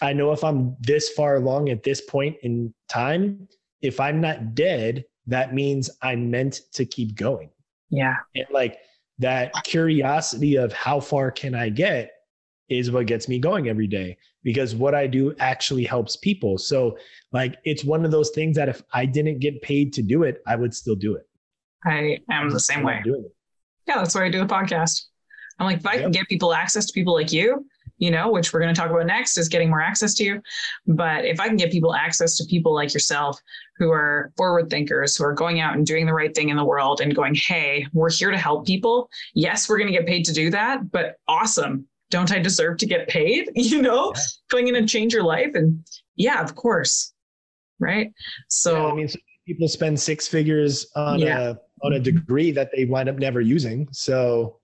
[0.00, 3.48] I know if I'm this far along at this point in time,
[3.82, 7.50] if I'm not dead, that means I'm meant to keep going.
[7.94, 8.78] Yeah, And like
[9.18, 12.10] that curiosity of how far can I get
[12.68, 16.58] is what gets me going every day because what I do actually helps people.
[16.58, 16.96] So,
[17.32, 20.42] like, it's one of those things that if I didn't get paid to do it,
[20.46, 21.26] I would still do it.
[21.86, 23.02] I am the same way.
[23.86, 25.02] Yeah, that's why I do the podcast.
[25.58, 27.66] I'm like, if I can get people access to people like you,
[27.98, 30.42] you know, which we're going to talk about next is getting more access to you.
[30.86, 33.40] But if I can get people access to people like yourself
[33.76, 36.64] who are forward thinkers, who are going out and doing the right thing in the
[36.64, 39.08] world and going, hey, we're here to help people.
[39.34, 41.86] Yes, we're going to get paid to do that, but awesome.
[42.10, 43.50] Don't I deserve to get paid?
[43.54, 44.22] You know, yeah.
[44.50, 45.54] going in and change your life.
[45.54, 45.84] And
[46.16, 47.12] yeah, of course.
[47.80, 48.12] Right.
[48.48, 49.08] So, yeah, I mean,
[49.46, 51.50] people spend six figures on yeah.
[51.50, 53.88] a on a degree that they wind up never using.
[53.90, 54.60] So,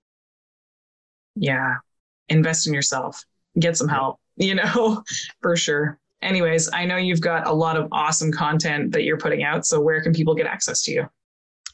[1.35, 1.75] yeah,
[2.31, 3.23] invest in yourself,
[3.59, 5.03] get some help, you know,
[5.41, 5.99] for sure.
[6.21, 9.65] Anyways, I know you've got a lot of awesome content that you're putting out.
[9.65, 11.09] So, where can people get access to you?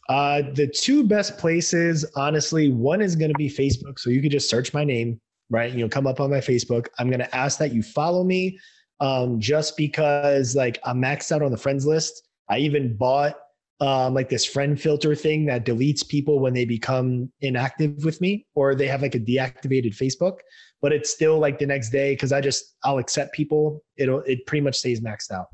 [0.10, 4.00] Uh, the two best places, honestly, one is going to be Facebook.
[4.00, 5.74] So you could just search my name, right?
[5.74, 6.88] You'll come up on my Facebook.
[6.98, 8.58] I'm going to ask that you follow me
[9.02, 12.28] um, just because like I'm maxed out on the friends list.
[12.50, 13.36] I even bought
[13.80, 18.46] um, like this friend filter thing that deletes people when they become inactive with me
[18.56, 20.40] or they have like a deactivated Facebook,
[20.82, 23.84] but it's still like the next day because I just I'll accept people.
[23.98, 25.48] It'll it pretty much stays maxed out.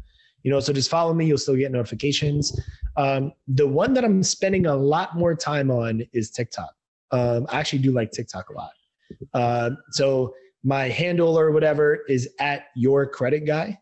[0.43, 2.59] You know, so just follow me, you'll still get notifications.
[2.97, 6.71] Um, the one that I'm spending a lot more time on is TikTok.
[7.11, 8.71] Um, I actually do like TikTok a lot.
[9.33, 13.79] Uh, so my handle or whatever is at your credit guy.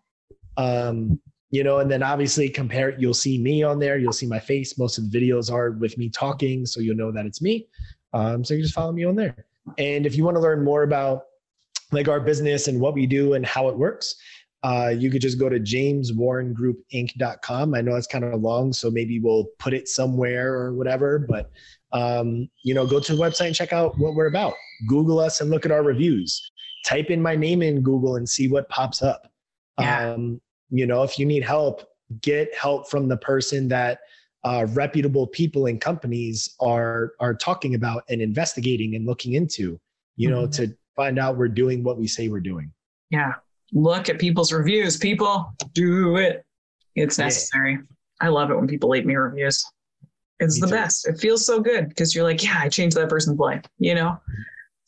[0.57, 1.19] Um,
[1.51, 4.77] you know, and then obviously compare, you'll see me on there, you'll see my face.
[4.77, 7.67] Most of the videos are with me talking, so you'll know that it's me.
[8.13, 9.45] Um, so you just follow me on there.
[9.77, 11.23] And if you want to learn more about
[11.91, 14.15] like our business and what we do and how it works,
[14.63, 17.73] uh, you could just go to jameswarrengroupinc.com.
[17.73, 21.51] I know it's kind of long, so maybe we'll put it somewhere or whatever, but
[21.93, 24.53] um, you know, go to the website and check out what we're about.
[24.87, 26.49] Google us and look at our reviews.
[26.85, 29.29] Type in my name in Google and see what pops up.
[29.79, 30.13] Yeah.
[30.13, 30.39] Um,
[30.71, 31.87] you know if you need help
[32.21, 33.99] get help from the person that
[34.43, 39.79] uh, reputable people and companies are are talking about and investigating and looking into
[40.15, 40.63] you know mm-hmm.
[40.63, 42.71] to find out we're doing what we say we're doing.
[43.09, 43.33] Yeah.
[43.71, 45.53] Look at people's reviews people.
[45.73, 46.43] Do it.
[46.95, 47.73] It's necessary.
[47.73, 47.79] Yeah.
[48.19, 49.63] i love it when people leave me reviews.
[50.39, 50.81] It's me the too.
[50.81, 51.07] best.
[51.07, 54.17] It feels so good because you're like yeah i changed that person's life you know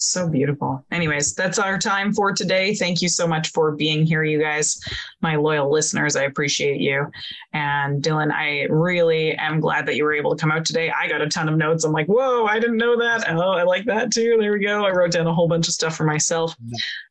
[0.04, 0.86] so beautiful.
[0.92, 2.76] Anyways, that's our time for today.
[2.76, 4.80] Thank you so much for being here, you guys,
[5.22, 6.16] my loyal listeners.
[6.16, 7.08] I appreciate you.
[7.54, 10.92] And Dylan, I really am glad that you were able to come out today.
[10.92, 11.84] I got a ton of notes.
[11.84, 13.30] I'm like, whoa, I didn't know that.
[13.30, 14.38] Oh, I like that too.
[14.40, 14.86] There we go.
[14.86, 16.56] I wrote down a whole bunch of stuff for myself.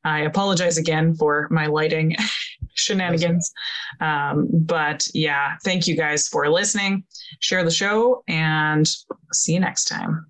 [0.05, 2.17] I apologize again for my lighting
[2.75, 3.53] shenanigans.
[4.01, 7.05] Um, but yeah, thank you guys for listening.
[7.41, 8.89] Share the show and
[9.33, 10.27] see you next time.